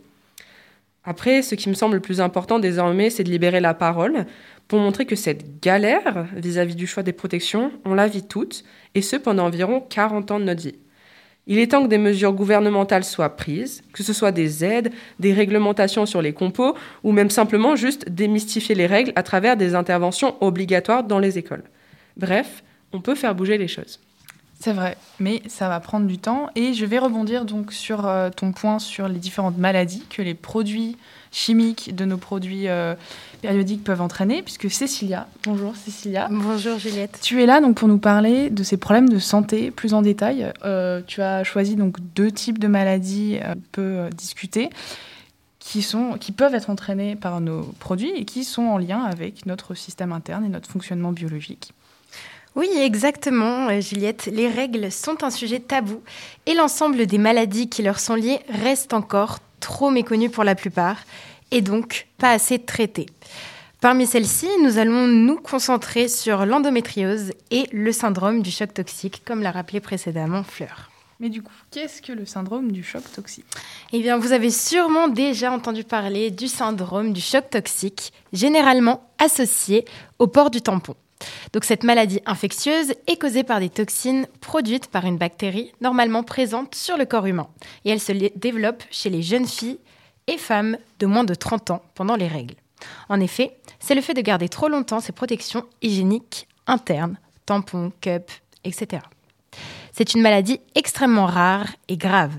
[1.03, 4.25] Après, ce qui me semble le plus important désormais, c'est de libérer la parole
[4.67, 8.63] pour montrer que cette galère vis-à-vis du choix des protections, on la vit toutes,
[8.95, 10.75] et ce pendant environ 40 ans de notre vie.
[11.47, 15.33] Il est temps que des mesures gouvernementales soient prises, que ce soit des aides, des
[15.33, 20.35] réglementations sur les compos, ou même simplement juste démystifier les règles à travers des interventions
[20.41, 21.63] obligatoires dans les écoles.
[22.17, 23.99] Bref, on peut faire bouger les choses.
[24.59, 26.49] C'est vrai, mais ça va prendre du temps.
[26.55, 30.33] Et je vais rebondir donc sur euh, ton point sur les différentes maladies que les
[30.33, 30.97] produits
[31.37, 32.95] chimiques de nos produits euh,
[33.41, 36.27] périodiques peuvent entraîner, puisque Cécilia, bonjour Cécilia.
[36.31, 37.19] Bonjour Juliette.
[37.21, 40.51] Tu es là donc pour nous parler de ces problèmes de santé plus en détail.
[40.65, 44.69] Euh, tu as choisi donc deux types de maladies un peu discutées
[45.59, 49.45] qui, sont, qui peuvent être entraînées par nos produits et qui sont en lien avec
[49.45, 51.73] notre système interne et notre fonctionnement biologique.
[52.55, 54.29] Oui, exactement, euh, Juliette.
[54.33, 56.01] Les règles sont un sujet tabou
[56.47, 60.97] et l'ensemble des maladies qui leur sont liées restent encore trop méconnues pour la plupart
[61.51, 63.07] et donc pas assez traitées.
[63.79, 69.43] Parmi celles-ci, nous allons nous concentrer sur l'endométriose et le syndrome du choc toxique, comme
[69.43, 70.89] l'a rappelé précédemment Fleur.
[71.19, 73.45] Mais du coup, qu'est-ce que le syndrome du choc toxique?
[73.93, 79.85] Eh bien, vous avez sûrement déjà entendu parler du syndrome du choc toxique, généralement associé
[80.19, 80.95] au port du tampon.
[81.53, 86.75] Donc cette maladie infectieuse est causée par des toxines produites par une bactérie normalement présente
[86.75, 87.47] sur le corps humain.
[87.85, 89.79] Et elle se développe chez les jeunes filles
[90.27, 92.55] et femmes de moins de 30 ans pendant les règles.
[93.09, 98.41] En effet, c'est le fait de garder trop longtemps ces protections hygiéniques internes, tampons, cups,
[98.63, 99.01] etc.
[99.93, 102.35] C'est une maladie extrêmement rare et grave.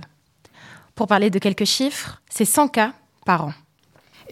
[0.95, 2.93] Pour parler de quelques chiffres, c'est 100 cas
[3.25, 3.53] par an.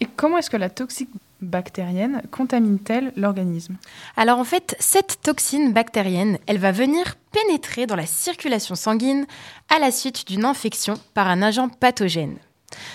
[0.00, 1.10] Et comment est-ce que la toxique
[1.46, 3.76] bactérienne contamine-t-elle l'organisme?
[4.16, 9.26] Alors en fait, cette toxine bactérienne, elle va venir pénétrer dans la circulation sanguine
[9.68, 12.36] à la suite d'une infection par un agent pathogène.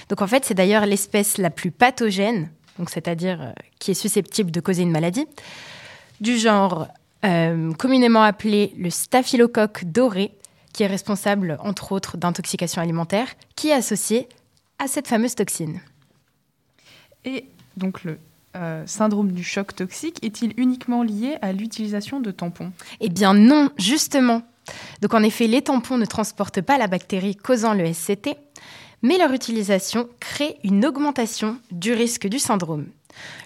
[0.10, 4.52] Donc en fait, c'est d'ailleurs l'espèce la plus pathogène, donc c'est-à-dire euh, qui est susceptible
[4.52, 5.28] de causer une maladie,
[6.20, 6.88] du genre
[7.26, 10.32] euh, communément appelé le staphylocoque doré,
[10.74, 14.28] qui est responsable entre autres d'intoxication alimentaire, qui est associé
[14.80, 15.82] à cette fameuse toxine.
[17.26, 17.46] Et
[17.78, 18.18] donc le
[18.56, 22.72] euh, syndrome du choc toxique est-il uniquement lié à l'utilisation de tampons?
[23.00, 24.42] Eh bien non, justement.
[25.02, 28.36] Donc en effet, les tampons ne transportent pas la bactérie causant le SCT,
[29.02, 32.88] mais leur utilisation crée une augmentation du risque du syndrome.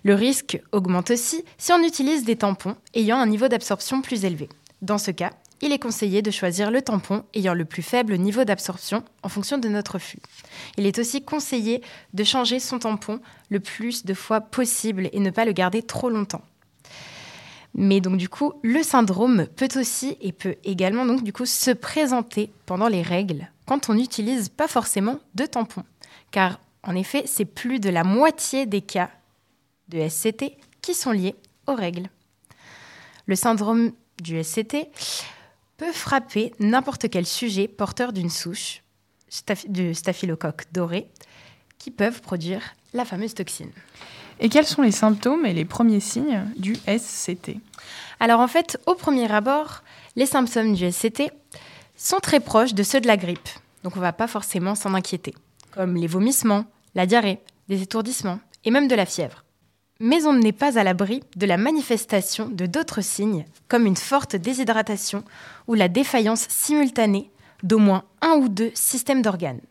[0.04, 4.50] Le risque augmente aussi si on utilise des tampons ayant un niveau d'absorption plus élevé.
[4.82, 8.44] Dans ce cas, il est conseillé de choisir le tampon ayant le plus faible niveau
[8.44, 10.20] d'absorption en fonction de notre flux.
[10.78, 11.82] Il est aussi conseillé
[12.14, 16.10] de changer son tampon le plus de fois possible et ne pas le garder trop
[16.10, 16.44] longtemps.
[17.74, 21.72] Mais donc du coup, le syndrome peut aussi et peut également donc du coup se
[21.72, 25.84] présenter pendant les règles quand on n'utilise pas forcément de tampon,
[26.32, 29.10] car en effet, c'est plus de la moitié des cas
[29.90, 31.36] de SCT qui sont liés
[31.68, 32.08] aux règles.
[33.26, 33.92] Le syndrome
[34.22, 34.90] du SCT
[35.78, 38.82] peut frapper n'importe quel sujet porteur d'une souche
[39.68, 41.08] de staphylocoque doré
[41.78, 42.62] qui peuvent produire
[42.94, 43.72] la fameuse toxine.
[44.40, 47.58] Et quels sont les symptômes et les premiers signes du SCT
[48.20, 49.84] Alors en fait, au premier abord,
[50.16, 51.32] les symptômes du SCT
[51.96, 53.50] sont très proches de ceux de la grippe.
[53.84, 55.34] Donc on ne va pas forcément s'en inquiéter,
[55.72, 59.45] comme les vomissements, la diarrhée, des étourdissements et même de la fièvre.
[60.00, 64.36] Mais on n'est pas à l'abri de la manifestation de d'autres signes, comme une forte
[64.36, 65.24] déshydratation
[65.68, 67.32] ou la défaillance simultanée
[67.64, 69.62] d'au moins un ou deux systèmes d'organes.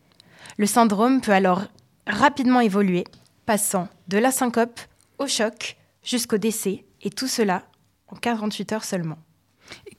[0.57, 1.63] Le syndrome peut alors
[2.07, 3.03] rapidement évoluer,
[3.45, 4.79] passant de la syncope
[5.19, 7.63] au choc jusqu'au décès, et tout cela
[8.07, 9.17] en 48 heures seulement.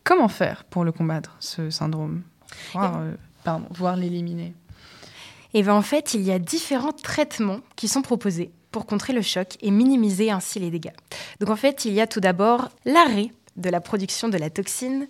[0.03, 2.23] comment faire pour le combattre, ce syndrome?
[2.73, 4.55] Voire, euh, l'éliminer
[5.53, 9.15] Et eh bien en fait, il y a différents traitements qui sont proposés pour contrer
[9.15, 10.93] le choc et minimiser ainsi les dégâts.
[11.41, 15.09] Donc en fait, il y a tout d'abord l'arrêt de la production de la toxine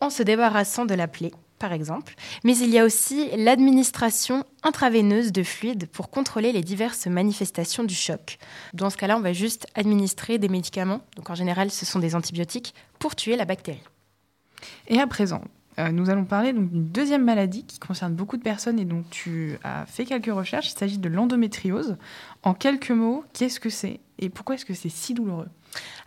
[0.00, 2.14] en se débarrassant de la plaie, par exemple.
[2.44, 7.94] Mais il y a aussi l'administration intraveineuse de fluide pour contrôler les diverses manifestations du
[7.94, 8.38] choc.
[8.72, 12.14] Dans ce cas-là, on va juste administrer des médicaments, donc en général ce sont des
[12.14, 13.84] antibiotiques, pour tuer la bactérie.
[14.88, 15.42] Et à présent,
[15.78, 19.58] euh, nous allons parler d'une deuxième maladie qui concerne beaucoup de personnes et dont tu
[19.64, 20.70] as fait quelques recherches.
[20.72, 21.96] Il s'agit de l'endométriose.
[22.42, 25.48] En quelques mots, qu'est-ce que c'est et pourquoi est-ce que c'est si douloureux?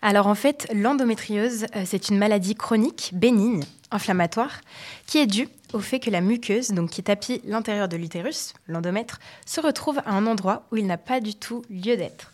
[0.01, 4.61] Alors en fait, l'endométriose, euh, c'est une maladie chronique, bénigne, inflammatoire,
[5.05, 9.19] qui est due au fait que la muqueuse, donc qui tapit l'intérieur de l'utérus, l'endomètre,
[9.45, 12.31] se retrouve à un endroit où il n'a pas du tout lieu d'être.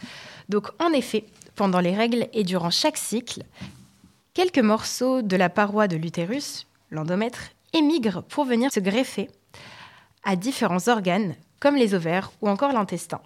[0.50, 3.44] Donc en effet, pendant les règles et durant chaque cycle,
[4.34, 9.30] quelques morceaux de la paroi de l'utérus, l'endomètre, émigrent pour venir se greffer
[10.24, 13.22] à différents organes comme les ovaires ou encore l'intestin.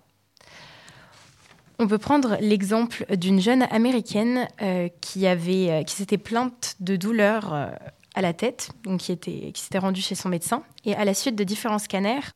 [1.80, 6.95] On peut prendre l'exemple d'une jeune américaine euh, qui, avait, euh, qui s'était plainte de
[6.95, 7.67] douleurs euh,
[8.15, 10.63] à la tête, donc qui, était, qui s'était rendue chez son médecin.
[10.86, 12.32] Et à la suite de différents scanners,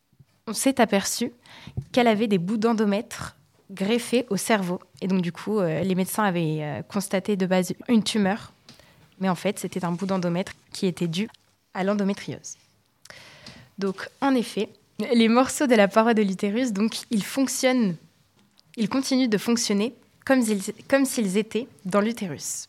[0.47, 1.31] on s'est aperçu
[1.91, 3.35] qu'elle avait des bouts d'endomètre
[3.71, 4.79] greffés au cerveau.
[5.01, 8.51] Et donc, du coup, les médecins avaient constaté de base une tumeur.
[9.21, 11.29] Mais en fait, c'était un bout d'endomètre qui était dû
[11.73, 12.57] à l'endométriose.
[13.77, 14.67] Donc, en effet,
[15.13, 17.95] les morceaux de la paroi de l'utérus, donc, ils fonctionnent
[18.77, 19.93] ils continuent de fonctionner
[20.25, 20.43] comme
[21.05, 22.67] s'ils, étaient dans l'utérus.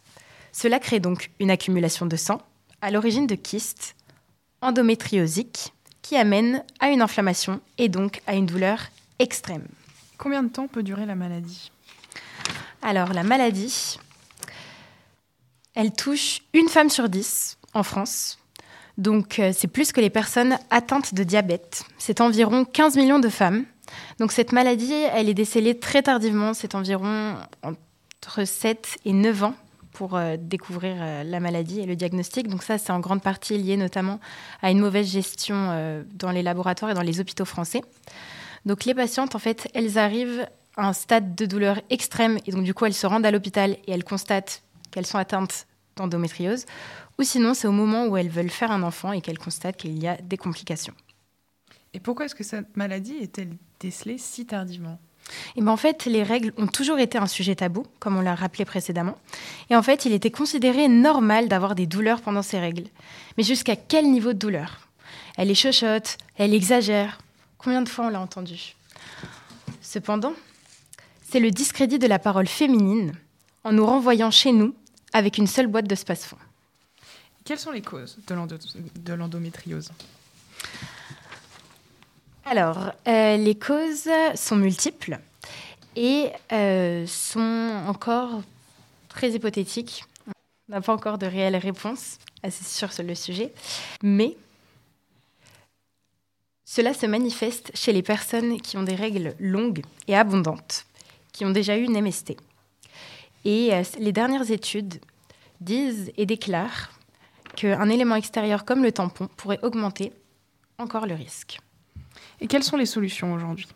[0.53, 2.41] Cela crée donc une accumulation de sang
[2.81, 3.95] à l'origine de kystes
[4.61, 8.89] endométriosiques qui amènent à une inflammation et donc à une douleur
[9.19, 9.67] extrême.
[10.19, 11.71] Combien de temps peut durer la maladie?
[12.81, 13.99] Alors la maladie,
[15.75, 18.39] elle touche une femme sur dix en France.
[18.99, 21.85] Donc euh, c'est plus que les personnes atteintes de diabète.
[21.99, 23.65] C'est environ 15 millions de femmes
[24.19, 29.55] donc cette maladie, elle est décelée très tardivement, c'est environ entre 7 et 9 ans
[29.93, 32.49] pour euh, découvrir euh, la maladie et le diagnostic.
[32.49, 34.21] Donc ça, c'est en grande partie lié notamment
[34.63, 37.83] à une mauvaise gestion dans les laboratoires et dans les hôpitaux français.
[38.65, 42.65] Donc les patientes, en fait, elles arrivent à un stade de douleur extrême et donc
[42.65, 46.65] du coup, elles se rendent à l'hôpital et elles constatent qu'elles sont atteintes d'endométriose.
[47.19, 49.99] Ou sinon, c'est au moment où elles veulent faire un enfant et qu'elles constatent qu'il
[49.99, 50.95] y a des complications.
[51.95, 54.99] Et pourquoi est-ce que cette maladie est-elle décelée si tardivement?
[55.57, 58.35] Et ben en fait, les règles ont toujours été un sujet tabou, comme on l'a
[58.35, 59.17] rappelé précédemment.
[59.71, 62.89] Et en fait, il était considéré normal d'avoir des douleurs pendant ces règles.
[63.37, 64.89] Mais jusqu'à quel niveau de douleur?
[65.37, 67.19] Elle est chochotte, elle exagère.
[67.59, 68.75] Combien de fois on l'a entendu?
[69.81, 70.35] Cependant,
[71.23, 73.13] c'est le discrédit de la parole féminine
[73.65, 74.75] en nous renvoyant chez nous
[75.13, 76.37] avec une seule boîte de space-fond.
[77.45, 79.91] Quelles sont les causes de l'endométriose?
[82.45, 85.19] Alors, euh, les causes sont multiples
[85.97, 88.43] et euh, sont encore
[89.09, 90.05] très hypothétiques.
[90.27, 93.53] On n'a pas encore de réelle réponse assez sûre sur le sujet,
[94.03, 94.37] mais
[96.65, 100.87] cela se manifeste chez les personnes qui ont des règles longues et abondantes,
[101.33, 102.37] qui ont déjà eu une MST.
[103.45, 105.01] Et euh, les dernières études
[105.61, 106.91] disent et déclarent
[107.57, 110.13] qu'un élément extérieur comme le tampon pourrait augmenter
[110.79, 111.59] encore le risque.
[112.41, 113.69] Et quelles sont les solutions aujourd'hui?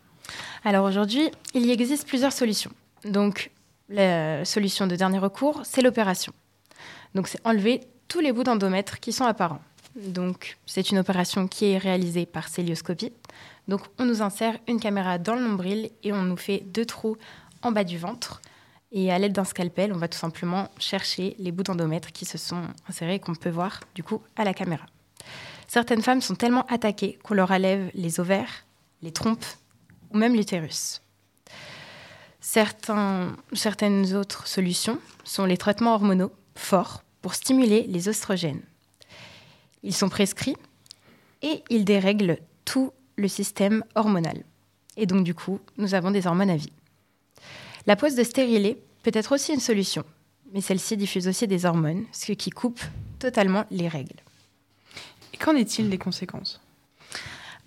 [0.63, 2.71] Alors aujourd'hui, il y existe plusieurs solutions.
[3.05, 3.51] Donc
[3.89, 6.33] la solution de dernier recours, c'est l'opération.
[7.15, 9.61] Donc c'est enlever tous les bouts d'endomètre qui sont apparents.
[9.95, 13.13] Donc c'est une opération qui est réalisée par célioscopie.
[13.67, 17.17] Donc on nous insère une caméra dans le nombril et on nous fait deux trous
[17.61, 18.41] en bas du ventre.
[18.91, 22.37] Et à l'aide d'un scalpel, on va tout simplement chercher les bouts d'endomètre qui se
[22.37, 24.85] sont insérés et qu'on peut voir du coup à la caméra.
[25.67, 28.65] Certaines femmes sont tellement attaquées qu'on leur enlève les ovaires,
[29.01, 29.45] les trompes
[30.11, 31.01] ou même l'utérus.
[32.39, 38.61] certaines autres solutions sont les traitements hormonaux forts pour stimuler les oestrogènes.
[39.83, 40.55] Ils sont prescrits
[41.41, 44.43] et ils dérèglent tout le système hormonal.
[44.95, 46.71] Et donc du coup, nous avons des hormones à vie.
[47.87, 50.03] La pose de stérilet peut être aussi une solution,
[50.53, 52.81] mais celle-ci diffuse aussi des hormones, ce qui coupe
[53.17, 54.19] totalement les règles.
[55.33, 56.59] Et qu'en est-il des conséquences?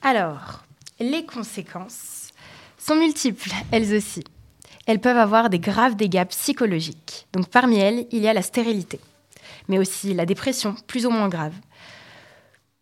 [0.03, 0.63] Alors,
[0.99, 2.29] les conséquences
[2.77, 4.23] sont multiples, elles aussi.
[4.85, 7.27] Elles peuvent avoir des graves dégâts psychologiques.
[7.33, 9.01] Donc parmi elles, il y a la stérilité,
[9.69, 11.55] mais aussi la dépression, plus ou moins grave.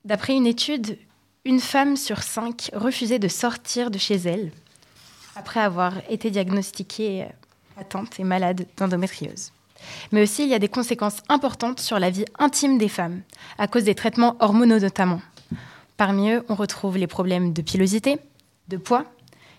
[0.05, 0.99] D'après une étude,
[1.45, 4.51] une femme sur cinq refusait de sortir de chez elle
[5.39, 7.27] après avoir été diagnostiquée
[7.79, 9.53] atteinte et malade d'endométriose.
[10.11, 13.23] Mais aussi, il y a des conséquences importantes sur la vie intime des femmes,
[13.57, 15.23] à cause des traitements hormonaux notamment.
[15.97, 18.19] Parmi eux, on retrouve les problèmes de pilosité,
[18.67, 19.05] de poids,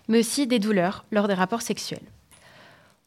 [0.08, 2.06] mais aussi des douleurs lors des rapports sexuels.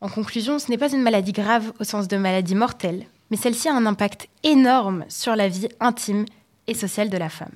[0.02, 3.70] En conclusion, ce n'est pas une maladie grave au sens de maladie mortelle, mais celle-ci
[3.70, 6.26] a un impact énorme sur la vie intime
[6.66, 7.56] et sociale de la femme.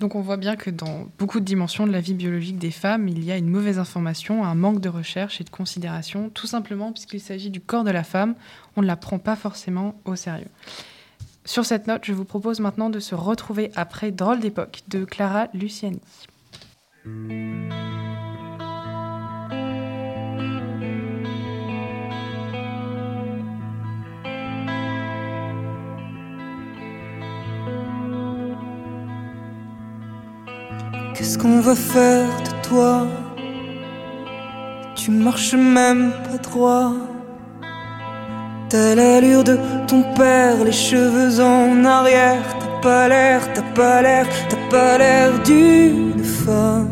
[0.00, 3.08] Donc on voit bien que dans beaucoup de dimensions de la vie biologique des femmes,
[3.08, 6.92] il y a une mauvaise information, un manque de recherche et de considération, tout simplement
[6.92, 8.34] puisqu'il s'agit du corps de la femme,
[8.76, 10.50] on ne la prend pas forcément au sérieux.
[11.44, 15.48] Sur cette note, je vous propose maintenant de se retrouver après Drôle d'époque de Clara
[15.54, 16.00] Luciani.
[31.28, 33.06] Qu'est-ce qu'on va faire de toi?
[34.94, 36.92] Tu marches même pas droit.
[38.70, 42.42] T'as l'allure de ton père, les cheveux en arrière.
[42.58, 46.88] T'as pas l'air, t'as pas l'air, t'as pas l'air d'une femme.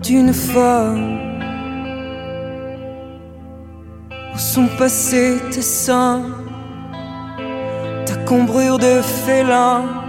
[0.00, 1.18] D'une femme.
[4.34, 6.22] Où sont passés tes seins?
[8.06, 10.03] Ta cambrure de félin.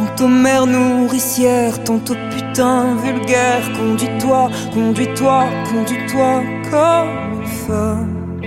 [0.00, 3.60] Tantôt mère nourricière, tantôt putain vulgaire.
[3.76, 8.40] Conduis-toi, conduis-toi, conduis-toi comme une femme.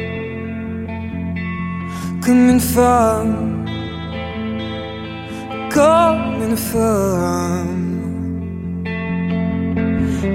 [2.25, 3.65] Comme une femme.
[5.71, 8.01] Comme une femme.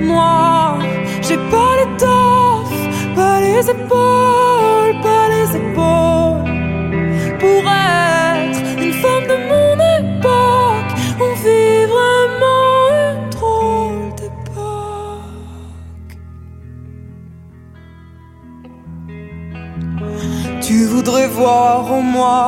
[0.00, 0.78] Moi,
[1.22, 6.17] j'ai pas l'étoffe, pas les épaules, pas les épaules.
[21.39, 22.43] Voir en moi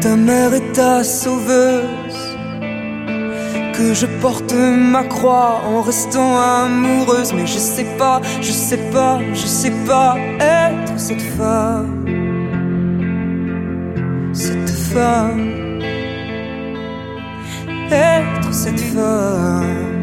[0.00, 2.20] ta mère et ta sauveuse.
[3.76, 4.54] Que je porte
[4.94, 7.32] ma croix en restant amoureuse.
[7.36, 12.04] Mais je sais pas, je sais pas, je sais pas être cette femme.
[14.32, 15.44] Cette femme.
[17.90, 19.94] Être cette femme.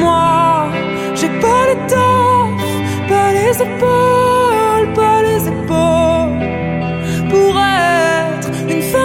[0.00, 0.66] Moi,
[1.14, 2.64] j'ai pas l'étoffe,
[3.08, 4.23] pas les épaules,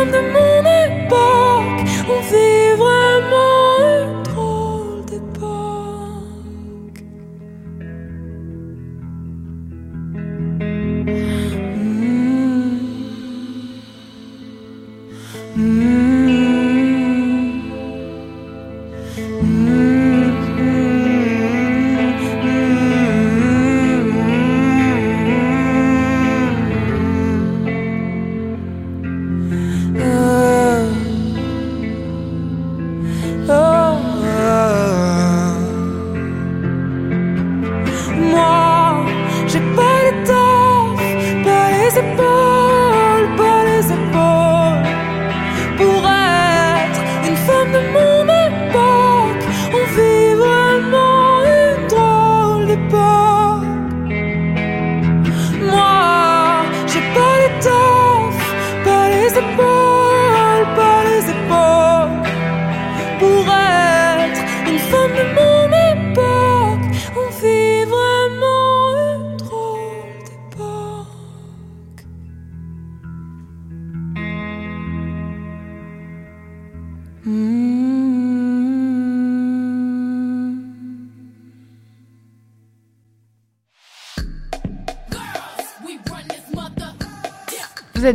[0.02, 0.39] une femme de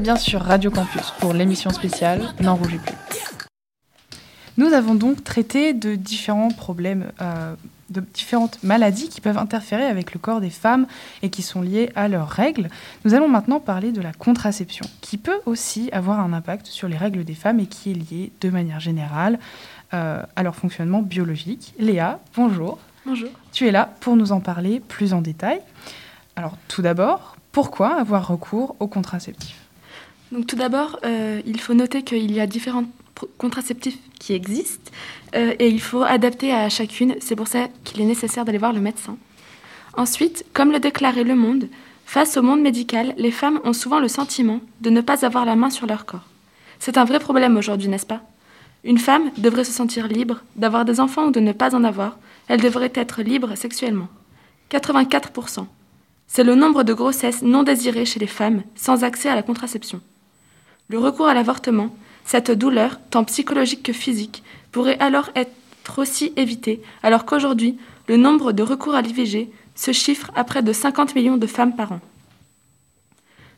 [0.05, 2.95] bien sur Radio Campus pour l'émission spéciale N'en rougis plus.
[4.59, 7.55] Nous avons donc traité de différents problèmes, euh,
[7.89, 10.87] de différentes maladies qui peuvent interférer avec le corps des femmes
[11.23, 12.69] et qui sont liées à leurs règles.
[13.07, 16.99] Nous allons maintenant parler de la contraception, qui peut aussi avoir un impact sur les
[16.99, 19.39] règles des femmes et qui est liée de manière générale
[19.95, 21.73] euh, à leur fonctionnement biologique.
[21.79, 22.79] Léa, bonjour.
[23.07, 23.31] Bonjour.
[23.53, 25.61] Tu es là pour nous en parler plus en détail.
[26.37, 29.64] Alors tout d'abord, pourquoi avoir recours aux contraceptifs?
[30.33, 32.85] Donc tout d'abord, euh, il faut noter qu'il y a différents
[33.39, 34.91] contraceptifs qui existent
[35.35, 37.15] euh, et il faut adapter à chacune.
[37.21, 39.17] C'est pour ça qu'il est nécessaire d'aller voir le médecin.
[39.97, 41.69] Ensuite, comme le déclarait Le Monde,
[42.05, 45.55] face au monde médical, les femmes ont souvent le sentiment de ne pas avoir la
[45.55, 46.29] main sur leur corps.
[46.81, 48.23] C'est un vrai problème aujourd'hui, n'est-ce pas?
[48.83, 52.19] Une femme devrait se sentir libre d'avoir des enfants ou de ne pas en avoir.
[52.49, 54.09] Elle devrait être libre sexuellement.
[54.71, 55.67] 84%.
[56.27, 60.01] C'est le nombre de grossesses non désirées chez les femmes sans accès à la contraception.
[60.89, 66.83] Le recours à l'avortement, cette douleur, tant psychologique que physique, pourrait alors être aussi évité,
[67.03, 71.37] alors qu'aujourd'hui, le nombre de recours à l'IVG se chiffre à près de 50 millions
[71.37, 72.01] de femmes par an.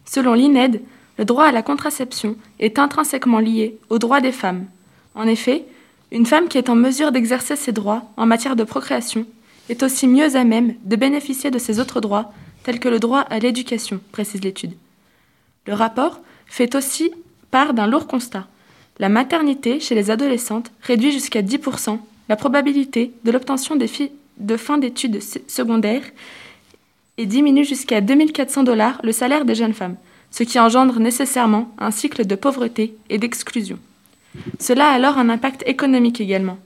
[0.05, 0.83] Selon l'INED,
[1.19, 4.67] le droit à la contraception est intrinsèquement lié aux droits des femmes.
[5.15, 5.65] En effet,
[6.13, 9.27] une femme qui est en mesure d'exercer ses droits en matière de procréation
[9.69, 13.21] est aussi mieux à même de bénéficier de ses autres droits, tels que le droit
[13.21, 14.75] à l'éducation, précise l'étude.
[15.67, 17.11] Le rapport fait aussi
[17.51, 18.47] part d'un lourd constat.
[18.99, 25.23] La maternité chez les adolescentes réduit jusqu'à 10% la probabilité de l'obtention de fin d'études
[25.23, 26.05] se- secondaires
[27.19, 29.97] et diminue jusqu'à 2400 dollars le salaire des jeunes femmes,
[30.31, 33.79] ce qui engendre nécessairement un cycle de pauvreté et d'exclusion.
[34.59, 36.59] Cela a alors un impact économique également.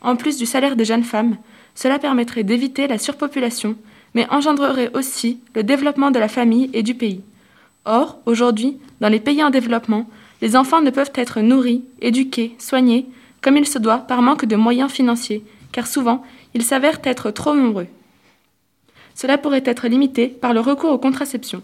[0.00, 1.36] En plus du salaire des jeunes femmes,
[1.74, 3.76] Cela permettrait d'éviter la surpopulation,
[4.14, 7.20] mais engendrerait aussi le développement de la famille et du pays.
[7.84, 10.08] Or, aujourd'hui, dans les pays en développement,
[10.42, 13.06] les enfants ne peuvent être nourris, éduqués, soignés,
[13.42, 16.22] comme il se doit par manque de moyens financiers, car souvent,
[16.54, 17.86] ils s'avèrent être trop nombreux.
[19.14, 21.62] Cela pourrait être limité par le recours aux contraceptions.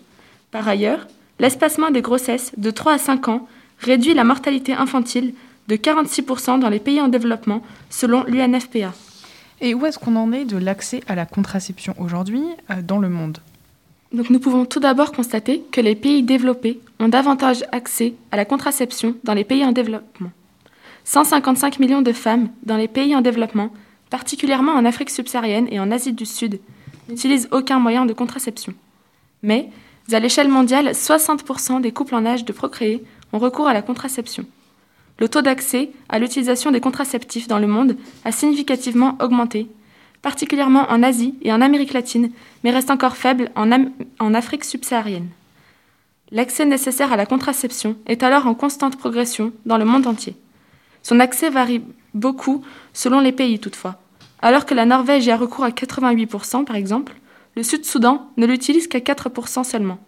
[0.51, 1.07] Par ailleurs,
[1.39, 3.49] l'espacement des grossesses de 3 à 5 ans
[3.81, 5.35] réduit la mortalité infantile
[5.69, 8.93] de 46% dans les pays en développement, selon l'UNFPA.
[9.61, 13.09] Et où est-ce qu'on en est de l'accès à la contraception aujourd'hui euh, dans le
[13.09, 13.39] monde?
[14.13, 19.17] Nous pouvons tout d'abord constater que les pays développés ont davantage accès à la contraception
[19.25, 20.31] dans les pays en développement.
[21.05, 23.71] 155 millions de femmes dans les pays en développement,
[24.11, 26.61] particulièrement en Afrique subsaharienne et en Asie du Sud,
[27.09, 28.75] n'utilisent aucun moyen de contraception.
[29.43, 29.71] Mais,
[30.13, 34.47] à l'échelle mondiale, 60% des couples en âge de procréer ont recours à la contraception.
[35.19, 39.69] Le taux d'accès à l'utilisation des contraceptifs dans le monde a significativement augmenté,
[40.23, 42.31] particulièrement en Asie et en Amérique latine,
[42.65, 45.29] mais reste encore faible en, Afrique subsaharienne.
[46.31, 50.37] L'accès nécessaire à la contraception est alors en constante progression dans le monde entier.
[51.03, 51.83] Son accès varie
[52.15, 54.01] beaucoup selon les pays toutefois.
[54.41, 57.15] Alors que la Norvège y a recours à 88% par exemple,
[57.55, 59.99] le Sud-Soudan ne l'utilise qu'à 4% seulement.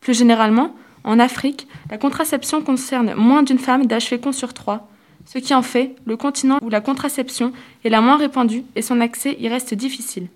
[0.00, 0.74] Plus généralement,
[1.04, 4.88] en Afrique, la contraception concerne moins d'une femme d'âge fécond sur trois,
[5.28, 7.52] ce qui en fait le continent où la contraception
[7.84, 10.28] est la moins répandue et son accès y reste difficile.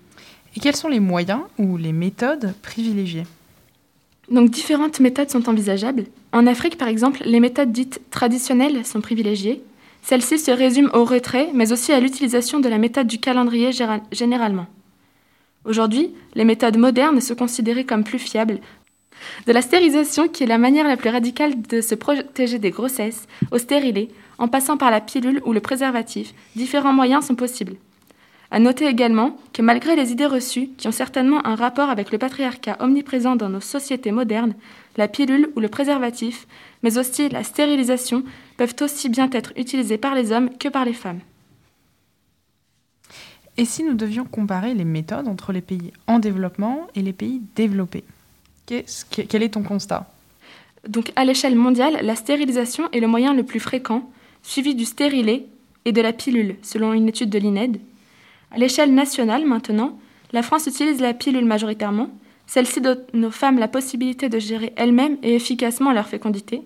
[0.55, 3.25] Et quels sont les moyens ou les méthodes privilégiées?
[4.29, 6.05] Donc différentes méthodes sont envisageables.
[6.31, 9.63] En Afrique, par exemple, les méthodes dites traditionnelles sont privilégiées.
[10.03, 13.71] Celles-ci se résument au retrait, mais aussi à l'utilisation de la méthode du calendrier
[14.11, 14.67] généralement.
[15.65, 18.59] Aujourd'hui, les méthodes modernes sont considérées comme plus fiables
[19.47, 23.27] de la stérilisation, qui est la manière la plus radicale de se protéger des grossesses,
[23.51, 24.09] au stérilet,
[24.43, 27.77] en passant par la pilule ou le préservatif, différents moyens sont possibles.
[28.51, 32.17] À noter également que malgré les idées reçues, qui ont certainement un rapport avec le
[32.17, 34.53] patriarcat omniprésent dans nos sociétés modernes,
[34.97, 36.45] la pilule ou le préservatif,
[36.83, 38.25] mais aussi la stérilisation,
[38.57, 41.21] peuvent aussi bien être utilisés par les hommes que par les femmes.
[43.55, 47.41] Et si nous devions comparer les méthodes entre les pays en développement et les pays
[47.55, 48.03] développés
[48.65, 50.09] quel est ton constat?
[50.87, 54.09] Donc, à l'échelle mondiale, la stérilisation est le moyen le plus fréquent,
[54.43, 55.47] suivi du stérilet
[55.85, 57.79] et de la pilule, selon une étude de l'INED.
[58.51, 59.97] À l'échelle nationale, maintenant,
[60.31, 62.09] la France utilise la pilule majoritairement.
[62.45, 66.61] Celle-ci donne aux femmes la possibilité de gérer elles-mêmes et efficacement leur fécondité.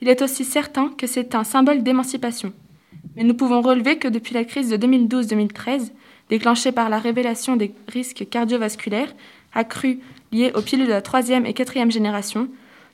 [0.00, 2.52] Il est aussi certain que c'est un symbole d'émancipation.
[3.16, 5.92] Mais nous pouvons relever que depuis la crise de 2012-2013,
[6.28, 9.14] déclenchée par la révélation des risques cardiovasculaires
[9.54, 9.98] accrus
[10.32, 12.48] liés aux pilules de la troisième et quatrième génération,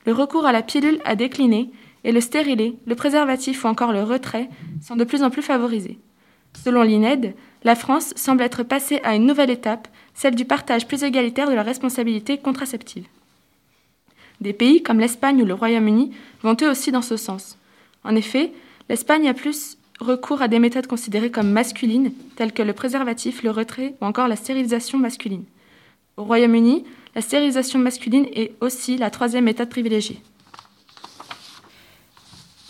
[0.06, 1.70] le recours à la pilule a décliné
[2.04, 4.48] et le stérilet, le préservatif ou encore le retrait
[4.82, 5.98] sont de plus en plus favorisés.
[6.64, 7.34] Selon l'INED,
[7.64, 11.54] la France semble être passée à une nouvelle étape, celle du partage plus égalitaire de
[11.54, 13.06] la responsabilité contraceptive.
[14.40, 17.58] Des pays comme l'Espagne ou le Royaume-Uni vont eux aussi dans ce sens.
[18.04, 18.52] En effet,
[18.88, 23.50] l'Espagne a plus recours à des méthodes considérées comme masculines, telles que le préservatif, le
[23.50, 25.44] retrait ou encore la stérilisation masculine.
[26.16, 26.84] Au Royaume-Uni,
[27.16, 30.20] la stérilisation masculine est aussi la troisième méthode privilégiée.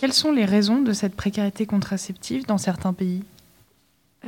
[0.00, 3.24] Quelles sont les raisons de cette précarité contraceptive dans certains pays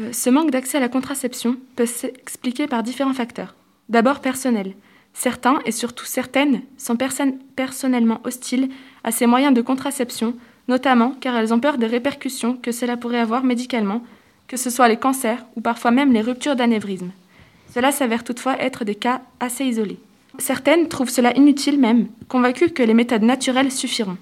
[0.01, 3.55] euh, Ce manque d'accès à la contraception peut s'expliquer par différents facteurs.
[3.89, 4.75] D'abord personnel.
[5.15, 8.69] Certains, et surtout certaines, sont personnellement hostiles
[9.05, 10.35] à ces moyens de contraception,
[10.67, 14.03] notamment car elles ont peur des répercussions que cela pourrait avoir médicalement,
[14.49, 17.13] que ce soit les cancers ou parfois même les ruptures d'anévrisme.
[17.73, 20.01] Cela s'avère toutefois être des cas assez isolés.
[20.41, 24.17] Certaines trouvent cela inutile même, convaincues que les méthodes naturelles suffiront.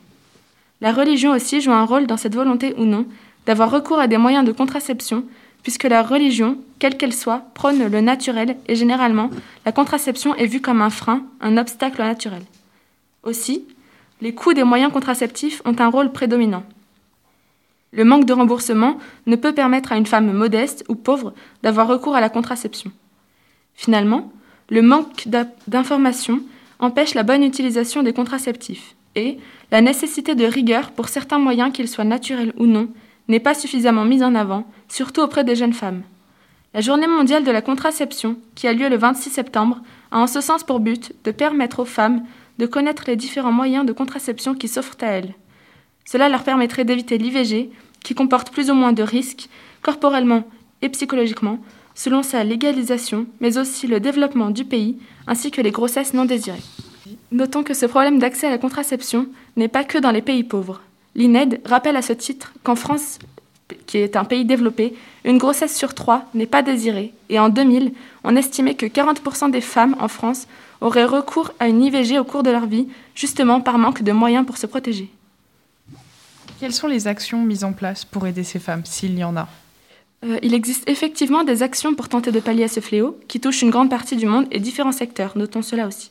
[0.81, 3.07] La religion aussi joue un rôle dans cette volonté ou non
[3.47, 5.25] d'avoir recours à des moyens de contraception,
[5.63, 9.31] puisque la religion, quelle qu'elle soit, prône le naturel et généralement,
[9.65, 12.43] la contraception est vue comme un frein, un obstacle naturel.
[13.23, 13.65] Aussi,
[14.21, 16.65] les coûts des moyens contraceptifs ont un rôle prédominant.
[17.91, 22.15] Le manque de remboursement ne peut permettre à une femme modeste ou pauvre d'avoir recours
[22.15, 22.93] à la contraception.
[23.75, 24.31] Finalement,
[24.69, 25.27] le manque
[25.67, 26.41] d'informations
[26.79, 28.95] empêche la bonne utilisation des contraceptifs
[29.71, 32.89] la nécessité de rigueur pour certains moyens, qu'ils soient naturels ou non,
[33.29, 36.03] n'est pas suffisamment mise en avant, surtout auprès des jeunes femmes.
[36.75, 40.41] La Journée mondiale de la contraception, qui a lieu le 26 septembre, a en ce
[40.41, 42.25] sens pour but de permettre aux femmes
[42.59, 45.35] de connaître les différents moyens de contraception qui s'offrent à elles.
[46.05, 47.71] Cela leur permettrait d'éviter l'IVG,
[48.03, 49.49] qui comporte plus ou moins de risques,
[49.83, 50.45] corporellement
[50.83, 51.59] et psychologiquement,
[51.95, 56.63] selon sa légalisation, mais aussi le développement du pays, ainsi que les grossesses non désirées.
[57.33, 60.81] Notons que ce problème d'accès à la contraception n'est pas que dans les pays pauvres.
[61.15, 63.19] L'INED rappelle à ce titre qu'en France,
[63.87, 64.95] qui est un pays développé,
[65.25, 67.13] une grossesse sur trois n'est pas désirée.
[67.29, 67.93] Et en 2000,
[68.25, 70.47] on estimait que 40% des femmes en France
[70.81, 74.47] auraient recours à une IVG au cours de leur vie, justement par manque de moyens
[74.47, 75.11] pour se protéger.
[76.61, 79.49] Quelles sont les actions mises en place pour aider ces femmes, s'il y en a?
[80.25, 83.63] Euh, Il existe effectivement des actions pour tenter de pallier à ce fléau, qui touche
[83.63, 86.11] une grande partie du monde et différents secteurs, notons cela aussi.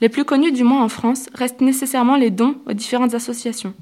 [0.00, 3.74] Les plus connus, du moins en France, restent nécessairement les dons aux différentes associations.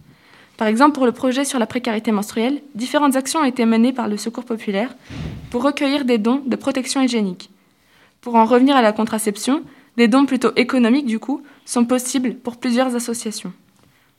[0.57, 4.09] Par exemple, pour le projet sur la précarité menstruelle, différentes actions ont été menées par
[4.09, 4.97] le Secours populaire
[5.51, 7.51] pour recueillir des dons de protection hygiénique.
[8.21, 9.63] Pour en revenir à la contraception,
[9.97, 13.53] des dons plutôt économiques, du coup, sont possibles pour plusieurs associations.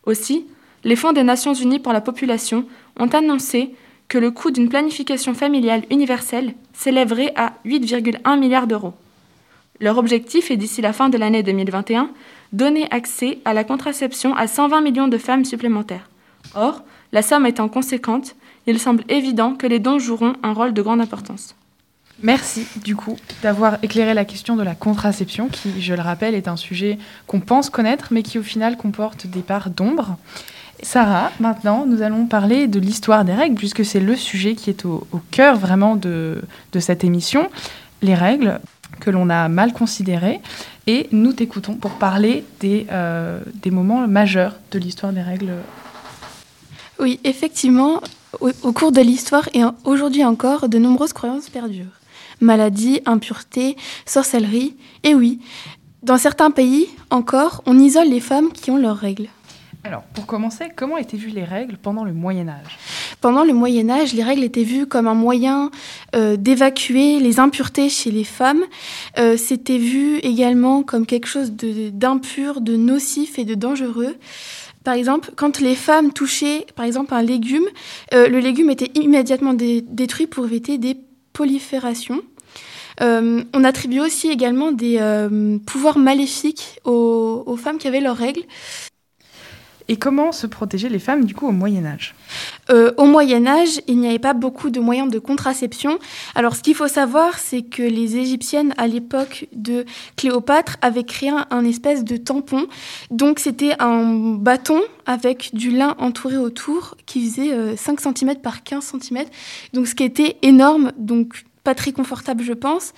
[0.05, 0.45] Aussi,
[0.85, 2.65] les fonds des Nations Unies pour la population
[2.97, 3.73] ont annoncé
[4.07, 8.93] que le coût d'une planification familiale universelle s'élèverait à 8,1 milliards d'euros.
[9.81, 12.09] Leur objectif est d'ici la fin de l'année 2021
[12.51, 16.09] donner accès à la contraception à 120 millions de femmes supplémentaires.
[16.55, 18.35] Or, la somme étant conséquente,
[18.67, 21.55] il semble évident que les dons joueront un rôle de grande importance.
[22.21, 26.49] Merci du coup d'avoir éclairé la question de la contraception qui, je le rappelle, est
[26.49, 30.17] un sujet qu'on pense connaître mais qui au final comporte des parts d'ombre.
[30.81, 34.85] Sarah, maintenant, nous allons parler de l'histoire des règles puisque c'est le sujet qui est
[34.85, 36.41] au, cœur vraiment de,
[36.79, 37.49] cette émission.
[38.01, 38.59] Les règles
[38.99, 40.39] que l'on a mal considérées
[40.87, 45.53] et nous t'écoutons pour parler des, euh, des moments majeurs de l'histoire des règles
[46.99, 48.01] oui, effectivement,
[48.41, 51.85] au, cours de l'histoire et aujourd'hui encore, de nombreuses croyances perdurent.
[52.41, 55.39] Maladie, impureté, sorcellerie, et oui,
[56.03, 59.29] dans certains pays encore, on isole les femmes qui ont leurs règles.
[59.89, 62.77] Alors, pour commencer, comment étaient vues les règles pendant le Moyen Âge?
[63.21, 65.71] Pendant le Moyen Âge, les règles étaient vues comme un moyen
[66.15, 68.61] euh, d'évacuer les impuretés chez les femmes.
[69.17, 74.15] Euh, C'était vu également comme quelque chose d'impur, de nocif et de dangereux.
[74.83, 77.65] Par exemple, quand les femmes touchaient, par exemple, un légume,
[78.13, 80.97] euh, le légume était immédiatement détruit pour éviter des
[81.33, 82.21] proliférations.
[83.01, 84.99] On attribue aussi également des
[85.65, 88.43] pouvoirs maléfiques aux, femmes qui avaient leurs règles.
[89.89, 92.13] Et comment se protéger les femmes du coup au Moyen Âge?
[92.69, 95.97] Euh, Au Moyen Âge, il n'y avait pas beaucoup de moyens de contraception.
[96.35, 99.85] Alors ce qu'il faut savoir, c'est que les Égyptiennes à l'époque de
[100.15, 102.67] Cléopâtre avaient créé un, espèce de tampon.
[103.09, 108.61] Donc c'était un bâton avec du lin entouré autour qui faisait 5 euh, cm par
[108.61, 109.25] 15 cm.
[109.73, 112.93] Donc ce qui était énorme, donc pas très confortable je pense.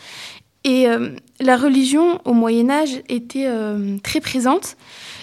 [0.65, 3.49] Et euh, la religion au Moyen Âge était
[4.03, 4.75] très présente.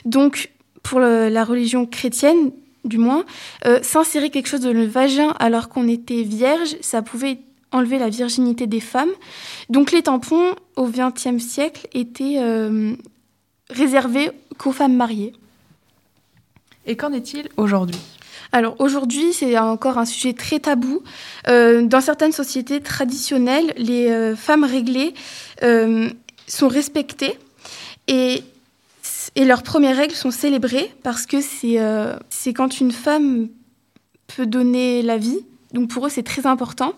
[0.06, 0.48] Donc
[0.82, 2.50] pour la religion chrétienne,
[2.84, 3.24] du moins,
[3.66, 7.38] euh, s'insérer quelque chose dans le vagin alors qu'on était vierge, ça pouvait
[7.70, 9.10] enlever la virginité des femmes.
[9.68, 12.94] Donc les tampons, au XXe siècle, étaient euh,
[13.70, 15.34] réservés qu'aux femmes mariées.
[16.86, 18.00] Et qu'en est-il aujourd'hui?
[18.50, 21.02] Alors aujourd'hui, c'est encore un sujet très tabou.
[21.48, 25.12] Euh, dans certaines sociétés traditionnelles, les femmes réglées
[25.60, 27.38] sont respectées
[28.06, 28.42] et
[29.38, 32.16] et leurs premières règles sont célébrées parce que c'est euh,
[32.56, 33.48] quand une femme
[34.26, 35.38] peut donner la vie.
[35.72, 36.92] Donc pour eux, c'est très important.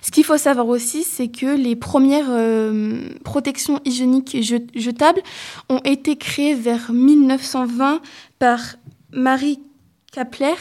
[0.00, 4.38] Ce qu'il faut savoir aussi, c'est que les premières euh, protections hygiéniques
[4.74, 5.20] jetables
[5.68, 8.00] ont été créées vers 1920
[8.38, 8.76] par
[9.12, 9.60] Marie
[10.12, 10.54] Kapler.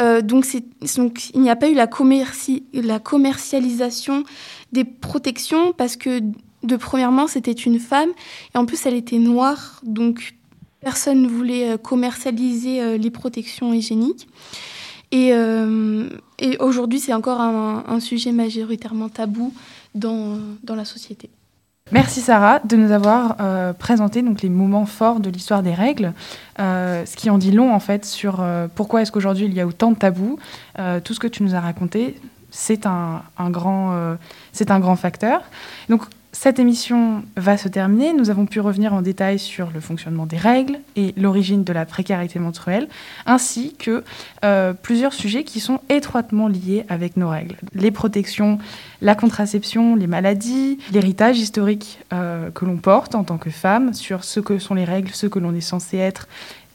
[0.00, 1.88] Euh, donc, il n'y a pas eu la,
[2.72, 4.24] la commercialisation
[4.72, 6.20] des protections parce que
[6.64, 8.10] de premièrement, c'était une femme
[8.52, 10.34] et en plus, elle était noire, donc
[10.80, 14.28] personne ne voulait euh, commercialiser euh, les protections hygiéniques.
[15.12, 16.08] Et, euh,
[16.60, 19.52] aujourd'hui, c'est encore un, sujet majoritairement tabou
[19.94, 21.30] dans, dans, la société.
[21.90, 23.36] Merci Sarah de nous avoir
[23.74, 26.14] présenté donc les moments forts de l'histoire des règles,
[26.58, 28.44] ce qui en dit long en fait sur
[28.76, 30.38] pourquoi est-ce qu'aujourd'hui il y a autant de tabous.
[31.02, 32.14] tout ce que tu nous as raconté,
[32.52, 34.16] c'est un, grand,
[34.68, 35.42] un grand facteur.
[36.32, 38.12] Cette émission va se terminer.
[38.12, 41.84] Nous avons pu revenir en détail sur le fonctionnement des règles et l'origine de la
[41.84, 42.88] précarité menstruelle,
[43.26, 44.04] ainsi que
[44.44, 47.56] euh, plusieurs sujets qui sont étroitement liés avec nos règles.
[47.74, 48.58] Les protections,
[49.02, 54.22] la contraception, les maladies, l'héritage historique euh, que l'on porte en tant que femme sur
[54.22, 56.28] ce que sont les règles, ce que l'on est censé être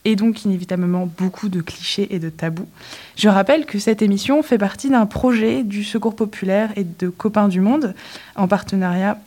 [0.05, 2.67] et donc inévitablement beaucoup de clichés et de tabous.
[3.17, 7.47] Je rappelle que cette émission fait partie d'un projet du Secours populaire et de Copains
[7.47, 7.93] du Monde
[8.35, 9.19] en partenariat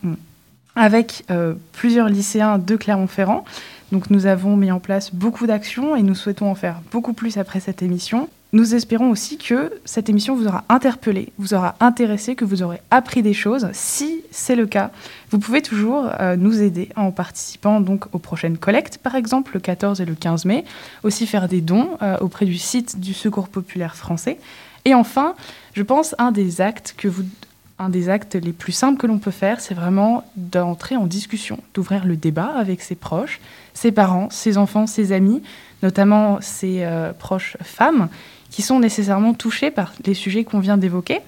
[0.76, 3.44] avec euh, plusieurs lycéens de Clermont-Ferrand.
[3.90, 7.36] Donc nous avons mis en place beaucoup d'actions et nous souhaitons en faire beaucoup plus
[7.36, 8.28] après cette émission.
[8.52, 12.80] Nous espérons aussi que cette émission vous aura interpellé, vous aura intéressé, que vous aurez
[12.90, 13.68] appris des choses.
[13.74, 14.90] Si c'est le cas,
[15.30, 19.60] vous pouvez toujours euh, nous aider en participant donc aux prochaines collectes, par exemple le
[19.60, 20.64] 14 et le 15 mai.
[21.02, 24.38] Aussi faire des dons euh, auprès du site du Secours populaire français
[24.86, 25.34] Et enfin,
[25.74, 27.24] je pense un des actes que vous
[27.80, 31.60] un des actes les plus simples que l'on peut faire, c'est vraiment d'entrer en discussion,
[31.74, 33.40] d'ouvrir le débat avec ses proches,
[33.72, 35.42] ses parents, ses enfants, ses amis,
[35.84, 38.08] notamment ses euh, proches femmes,
[38.50, 41.20] qui sont nécessairement touchées par les sujets qu'on vient d'évoquer.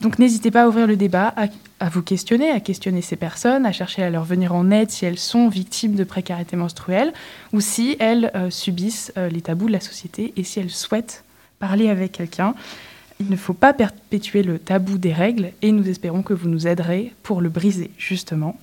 [0.00, 1.34] Donc n'hésitez pas à ouvrir le débat,
[1.80, 5.06] à, vous questionner, à questionner ces personnes, à chercher à leur venir en aide si
[5.06, 7.12] elles sont victimes de précarité menstruelle
[7.52, 11.24] ou si elles euh, subissent euh, les tabous de la société et si elles souhaitent
[11.58, 12.54] parler avec quelqu'un.
[13.20, 16.66] Il ne faut pas perpétuer le tabou des règles et nous espérons que vous nous
[16.66, 18.58] aiderez pour le briser, justement.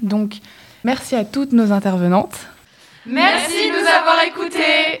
[0.00, 0.38] Donc,
[0.82, 2.48] merci à toutes nos intervenantes.
[3.06, 5.00] Merci de nous avoir écoutés.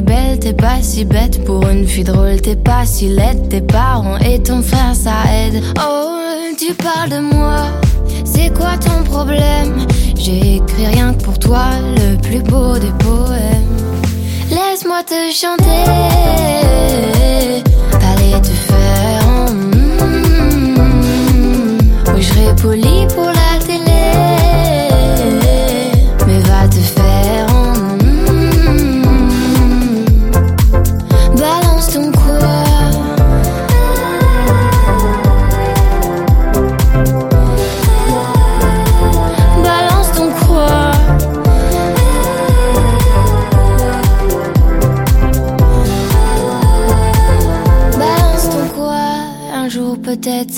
[0.00, 1.44] belle, t'es pas si bête.
[1.44, 3.48] Pour une fille drôle, t'es pas si laide.
[3.48, 5.62] Tes parents et ton frère, ça aide.
[5.78, 6.18] Oh,
[6.58, 7.66] tu parles de moi,
[8.24, 9.86] c'est quoi ton problème?
[10.16, 13.76] J'ai écrit rien que pour toi, le plus beau des poèmes.
[14.50, 15.84] Laisse-moi te chanter,
[17.92, 19.52] allez te faire.
[19.52, 20.78] Mm,
[22.14, 23.37] oui, je serai poli pour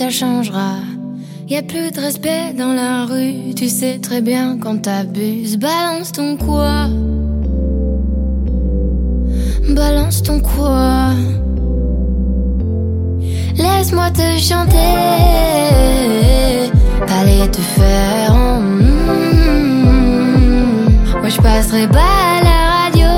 [0.00, 0.76] ça changera.
[1.46, 5.58] Y a plus de respect dans la rue, tu sais très bien quand t'abuses.
[5.58, 6.86] Balance ton quoi?
[9.68, 11.10] Balance ton quoi?
[13.58, 14.96] Laisse-moi te chanter,
[17.18, 18.34] allez te faire.
[21.20, 23.12] Moi je passerai pas à la radio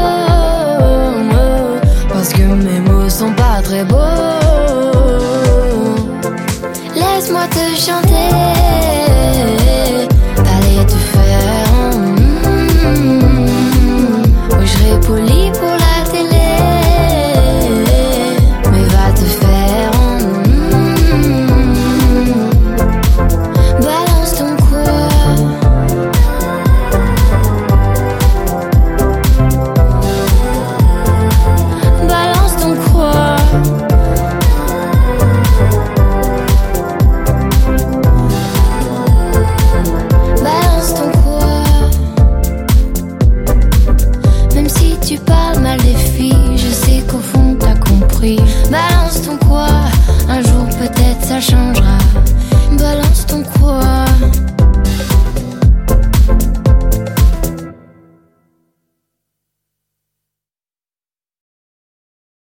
[2.08, 4.21] parce que mes mots sont pas très beaux.
[7.22, 8.61] Laisse-moi te chanter.